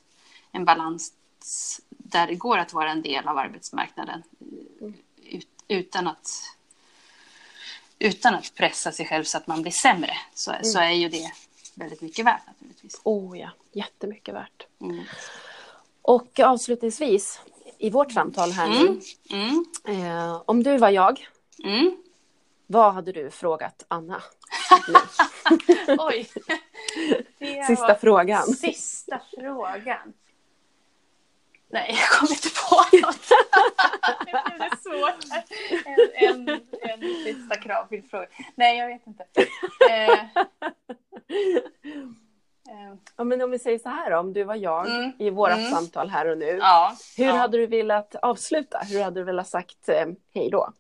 en 0.53 0.65
balans 0.65 1.13
där 1.89 2.27
det 2.27 2.35
går 2.35 2.59
att 2.59 2.73
vara 2.73 2.91
en 2.91 3.03
del 3.03 3.29
av 3.29 3.39
arbetsmarknaden 3.39 4.23
ut, 5.23 5.49
utan 5.69 6.07
att 6.07 6.29
utan 7.99 8.35
att 8.35 8.55
pressa 8.55 8.93
sig 8.93 9.07
själv 9.07 9.25
så 9.25 9.39
att 9.39 9.47
man 9.47 9.63
blir 9.63 9.73
sämre 9.73 10.17
så, 10.35 10.51
mm. 10.51 10.65
så 10.65 10.79
är 10.79 10.91
ju 10.91 11.09
det 11.09 11.33
väldigt 11.75 12.01
mycket 12.01 12.27
värt 12.27 12.47
naturligtvis. 12.47 13.01
Oh 13.05 13.39
ja, 13.39 13.51
jättemycket 13.73 14.35
värt. 14.35 14.67
Mm. 14.81 15.05
Och 16.03 16.41
avslutningsvis 16.41 17.41
i 17.85 17.91
vårt 17.91 18.13
samtal 18.13 18.51
här 18.51 18.69
nu. 18.69 19.01
Mm. 19.31 19.65
mm. 19.85 20.07
Eh, 20.07 20.43
om 20.47 20.63
du 20.63 20.79
var 20.79 20.91
jag, 20.91 21.29
mm. 21.65 21.97
vad 22.67 22.95
hade 22.95 23.13
du 23.13 23.31
frågat 23.31 23.85
Anna? 23.89 24.23
Oj. 25.99 26.31
Sista 27.67 27.95
frågan. 27.95 28.47
Sista 28.47 29.21
frågan. 29.37 30.13
Nej, 31.69 31.99
jag 31.99 32.09
kommer 32.19 32.33
inte 32.33 32.49
på 32.49 32.97
något. 33.07 33.29
det 34.25 34.65
är 34.65 34.77
svårt. 34.83 35.25
En, 36.15 36.49
en, 36.49 36.61
en 36.81 37.25
sista 37.25 37.57
kravfylld 37.57 38.11
fråga. 38.11 38.27
Nej, 38.55 38.79
jag 38.79 38.87
vet 38.87 39.07
inte. 39.07 39.25
Eh. 39.91 40.21
Ja, 43.17 43.25
men 43.25 43.43
om 43.43 43.51
vi 43.51 43.59
säger 43.59 43.79
så 43.79 43.89
här 43.89 44.11
om 44.11 44.33
du 44.33 44.45
var 44.45 44.55
jag 44.55 44.87
mm. 44.87 45.13
i 45.19 45.31
våra 45.31 45.53
mm. 45.53 45.71
samtal 45.71 46.09
här 46.09 46.27
och 46.27 46.39
nu. 46.39 46.59
Ja, 46.61 46.97
hur 47.17 47.25
ja. 47.25 47.33
hade 47.33 47.59
du 47.59 47.67
velat 47.67 48.15
avsluta? 48.15 48.79
Hur 48.79 49.03
hade 49.03 49.21
du 49.21 49.25
velat 49.25 49.49
sagt 49.49 49.89
eh, 49.89 50.07
hej 50.35 50.51
då? 50.51 50.73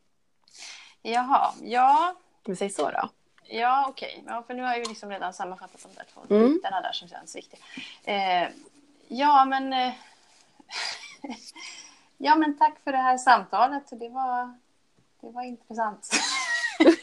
Jaha, 1.02 1.52
ja. 1.62 2.14
Om 2.46 2.52
vi 2.52 2.56
säger 2.56 2.72
så 2.72 2.90
då. 2.90 3.08
Ja, 3.42 3.86
okej. 3.88 4.18
Okay. 4.22 4.34
Ja, 4.34 4.42
för 4.46 4.54
nu 4.54 4.62
har 4.62 4.68
jag 4.68 4.78
ju 4.78 4.84
liksom 4.84 5.10
redan 5.10 5.32
sammanfattat 5.32 5.82
de 5.82 5.94
där 5.94 6.04
två 6.14 6.34
mm. 6.34 6.52
bitarna 6.52 6.80
där 6.80 6.92
som 6.92 7.08
känns 7.08 7.36
viktiga. 7.36 7.60
Eh, 8.04 8.48
ja, 9.08 9.44
men 9.44 9.72
eh, 9.72 9.92
ja, 12.18 12.36
men 12.36 12.58
tack 12.58 12.80
för 12.84 12.92
det 12.92 12.98
här 12.98 13.18
samtalet. 13.18 13.84
Det 13.90 14.08
var, 14.08 14.58
det 15.20 15.30
var 15.30 15.42
intressant. 15.42 16.10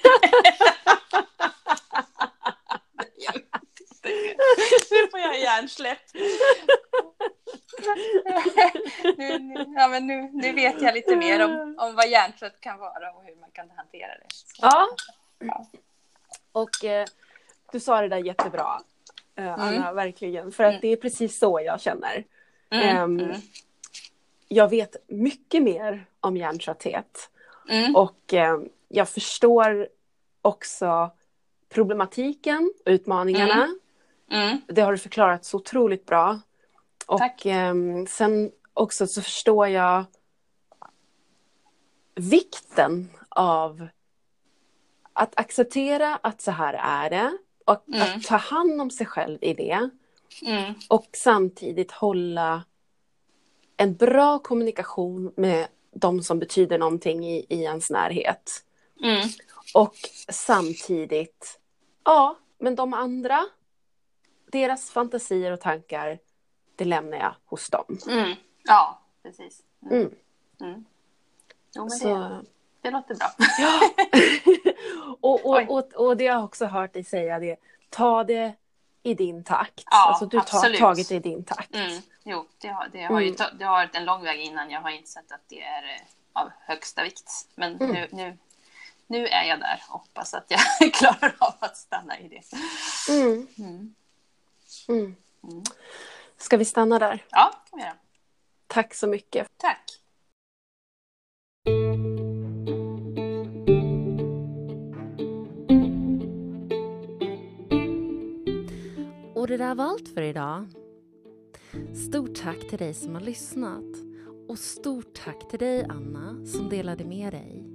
nu 4.92 5.01
får 5.12 5.20
jag 5.20 5.40
hjärnsläpp. 5.40 6.00
nu, 9.18 9.40
nu, 9.40 9.66
ja, 9.78 9.88
men 9.88 10.08
nu, 10.08 10.30
nu 10.34 10.54
vet 10.54 10.82
jag 10.82 10.94
lite 10.94 11.16
mer 11.16 11.46
om, 11.46 11.76
om 11.80 11.96
vad 11.96 12.10
hjärntrött 12.10 12.62
kan 12.62 12.80
vara 12.80 13.12
och 13.12 13.24
hur 13.24 13.36
man 13.36 13.50
kan 13.52 13.70
hantera 13.76 14.08
det. 14.08 14.26
Så. 14.30 14.56
Ja. 14.62 14.88
Och 16.52 16.86
eh, 16.86 17.06
du 17.72 17.80
sa 17.80 18.02
det 18.02 18.08
där 18.08 18.18
jättebra, 18.18 18.82
eh, 19.36 19.54
Anna, 19.54 19.76
Mm. 19.82 19.96
verkligen. 19.96 20.52
För 20.52 20.64
att 20.64 20.70
Mm. 20.70 20.82
det 20.82 20.88
är 20.88 20.96
precis 20.96 21.40
så 21.40 21.62
jag 21.66 21.82
känner. 21.82 22.24
Mm, 22.70 23.20
mm, 23.20 23.42
Jag 24.48 24.70
vet 24.70 24.96
mycket 25.08 25.64
mer 25.64 26.06
om 26.20 26.38
hjärntrötthet. 26.38 27.30
mm, 27.70 27.96
Och 27.96 28.34
eh, 28.34 28.60
jag 28.88 29.10
förstår 29.10 29.88
också 30.42 31.12
problematiken 31.70 32.74
och 32.86 32.90
utmaningarna. 32.92 33.76
Mm, 34.32 34.62
Det 34.68 34.82
har 34.82 34.92
du 34.92 34.98
förklarat 34.98 35.46
så 35.46 35.58
otroligt 35.58 36.06
bra. 36.06 36.40
Och 37.06 37.18
Tack. 37.20 37.46
ehm, 37.46 38.08
sen 38.08 38.52
också 38.74 39.08
så 39.08 39.22
förstår 39.22 39.68
jag 39.68 40.06
vikten 42.16 43.10
av 43.30 43.88
att 45.14 45.40
acceptera 45.40 46.16
att 46.16 46.42
så 46.42 46.52
här 46.52 46.74
är 46.74 47.10
det. 47.10 47.38
Och 47.66 47.84
Mm. 47.88 48.02
att 48.02 48.24
ta 48.24 48.36
hand 48.36 48.82
om 48.82 48.92
sig 48.92 49.06
själv 49.06 49.38
i 49.42 49.54
det. 49.54 49.90
mm, 50.46 50.74
Och 50.90 51.08
samtidigt 51.14 51.92
hålla 51.92 52.64
en 53.78 53.96
bra 53.96 54.40
kommunikation 54.40 55.34
med 55.38 55.68
de 55.94 56.24
som 56.24 56.40
betyder 56.40 56.78
någonting 56.78 57.26
i, 57.26 57.46
i 57.50 57.64
ens 57.64 57.90
närhet. 57.90 58.52
mm. 59.04 59.28
Och 59.74 59.96
samtidigt, 60.30 61.60
ja, 62.04 62.38
men 62.60 62.76
de 62.76 62.94
andra, 62.94 63.46
deras 64.52 64.92
fantasier 64.92 65.52
och 65.52 65.62
tankar, 65.62 66.20
det 66.76 66.86
lämnar 66.86 67.18
jag 67.18 67.36
hos 67.46 67.70
dem. 67.70 67.98
Mm. 68.08 68.36
Ja, 68.64 69.02
precis. 69.24 69.62
Mm. 69.92 69.98
Mm. 70.02 70.14
Mm. 70.62 70.86
Jo, 71.76 71.90
Så, 71.90 72.08
det, 72.08 72.42
det 72.82 72.92
låter 72.92 73.16
bra. 73.16 73.28
ja. 73.60 73.82
och, 75.22 75.46
och, 75.46 75.70
och, 75.78 75.94
och 75.94 76.18
det 76.18 76.28
har 76.28 76.36
jag 76.36 76.44
också 76.46 76.66
hört 76.66 76.94
dig 76.94 77.04
säga, 77.04 77.40
det, 77.40 77.58
ta 77.90 78.24
det 78.24 78.54
i 79.04 79.14
din 79.14 79.44
takt. 79.44 79.84
Ja, 79.92 80.08
alltså 80.10 80.26
du 80.26 80.38
har 80.38 80.78
tagit 80.80 81.10
det 81.10 81.16
i 81.16 81.20
din 81.20 81.44
takt. 81.44 81.76
Mm. 81.76 82.02
Jo, 82.24 82.48
det 82.58 82.68
har, 82.68 82.88
det, 82.92 83.04
har 83.04 83.20
ju 83.20 83.28
Mm. 83.28 83.58
det 83.60 83.66
har 83.66 83.72
varit 83.72 83.96
en 83.96 84.06
lång 84.06 84.24
väg 84.24 84.40
innan 84.40 84.70
jag 84.70 84.82
har 84.82 84.90
insett 84.90 85.32
att 85.32 85.42
det 85.48 85.62
är 85.62 85.84
eh, 85.84 86.02
av 86.34 86.50
högsta 86.60 87.04
vikt. 87.04 87.32
Men 87.56 87.76
Mm. 87.76 87.92
nu, 87.92 88.08
nu, 88.12 88.38
nu 89.08 89.28
är 89.28 89.44
jag 89.44 89.60
där 89.60 89.82
och 89.90 90.00
hoppas 90.00 90.34
att 90.34 90.46
jag 90.48 90.94
klarar 90.94 91.36
av 91.40 91.54
att 91.60 91.78
stanna 91.78 92.20
i 92.20 92.28
det. 92.28 92.42
Mm. 94.90 95.16
Mm. 95.44 95.64
Ska 96.38 96.58
vi 96.58 96.66
stanna 96.66 97.00
där? 97.00 97.26
Ja, 97.30 97.64
kan 97.70 97.80
vi 97.80 97.86
göra. 97.86 97.98
Tack 98.68 98.94
så 98.94 99.08
mycket. 99.08 99.48
Tack. 99.58 100.02
Och 109.36 109.48
det 109.48 109.58
där 109.58 109.76
var 109.76 109.86
allt 109.86 110.10
för 110.10 110.22
idag. 110.22 110.68
Stort 112.10 112.36
tack 112.36 112.70
till 112.70 112.78
dig 112.78 112.94
som 112.94 113.14
har 113.14 113.22
lyssnat. 113.22 113.96
Och 114.48 114.60
stort 114.60 115.14
tack 115.14 115.50
till 115.50 115.60
dig, 115.60 115.84
Anna, 115.90 116.46
som 116.46 116.70
delade 116.70 117.06
med 117.06 117.34
dig. 117.34 117.66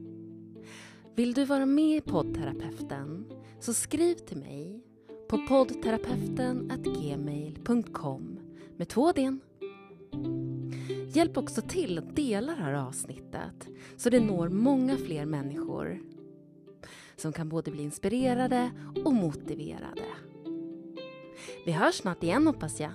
Vill 1.15 1.35
du 1.35 1.45
vara 1.45 1.67
med 1.67 1.97
i 1.97 2.01
poddterapeuten 2.01 3.33
så 3.61 3.75
skriv 3.75 4.15
till 4.15 4.37
mig 4.37 4.83
på 5.29 5.39
poddterapeuten.gmail.com 5.49 8.41
med 8.77 8.89
två 8.89 9.13
d 9.13 9.39
Hjälp 11.09 11.37
också 11.37 11.63
till 11.63 11.99
att 11.99 12.17
dela 12.17 12.55
det 12.55 12.63
här 12.63 12.73
avsnittet 12.73 13.69
så 13.97 14.11
det 14.11 14.21
når 14.21 14.49
många 14.49 14.97
fler 14.97 15.25
människor 15.25 15.99
som 17.17 17.33
kan 17.33 17.49
både 17.49 17.71
bli 17.71 17.83
inspirerade 17.83 18.71
och 19.05 19.15
motiverade. 19.15 20.05
Vi 21.67 21.73
hörs 21.73 21.95
snart 21.95 22.23
igen 22.23 22.47
hoppas 22.47 22.81
jag. 22.81 22.93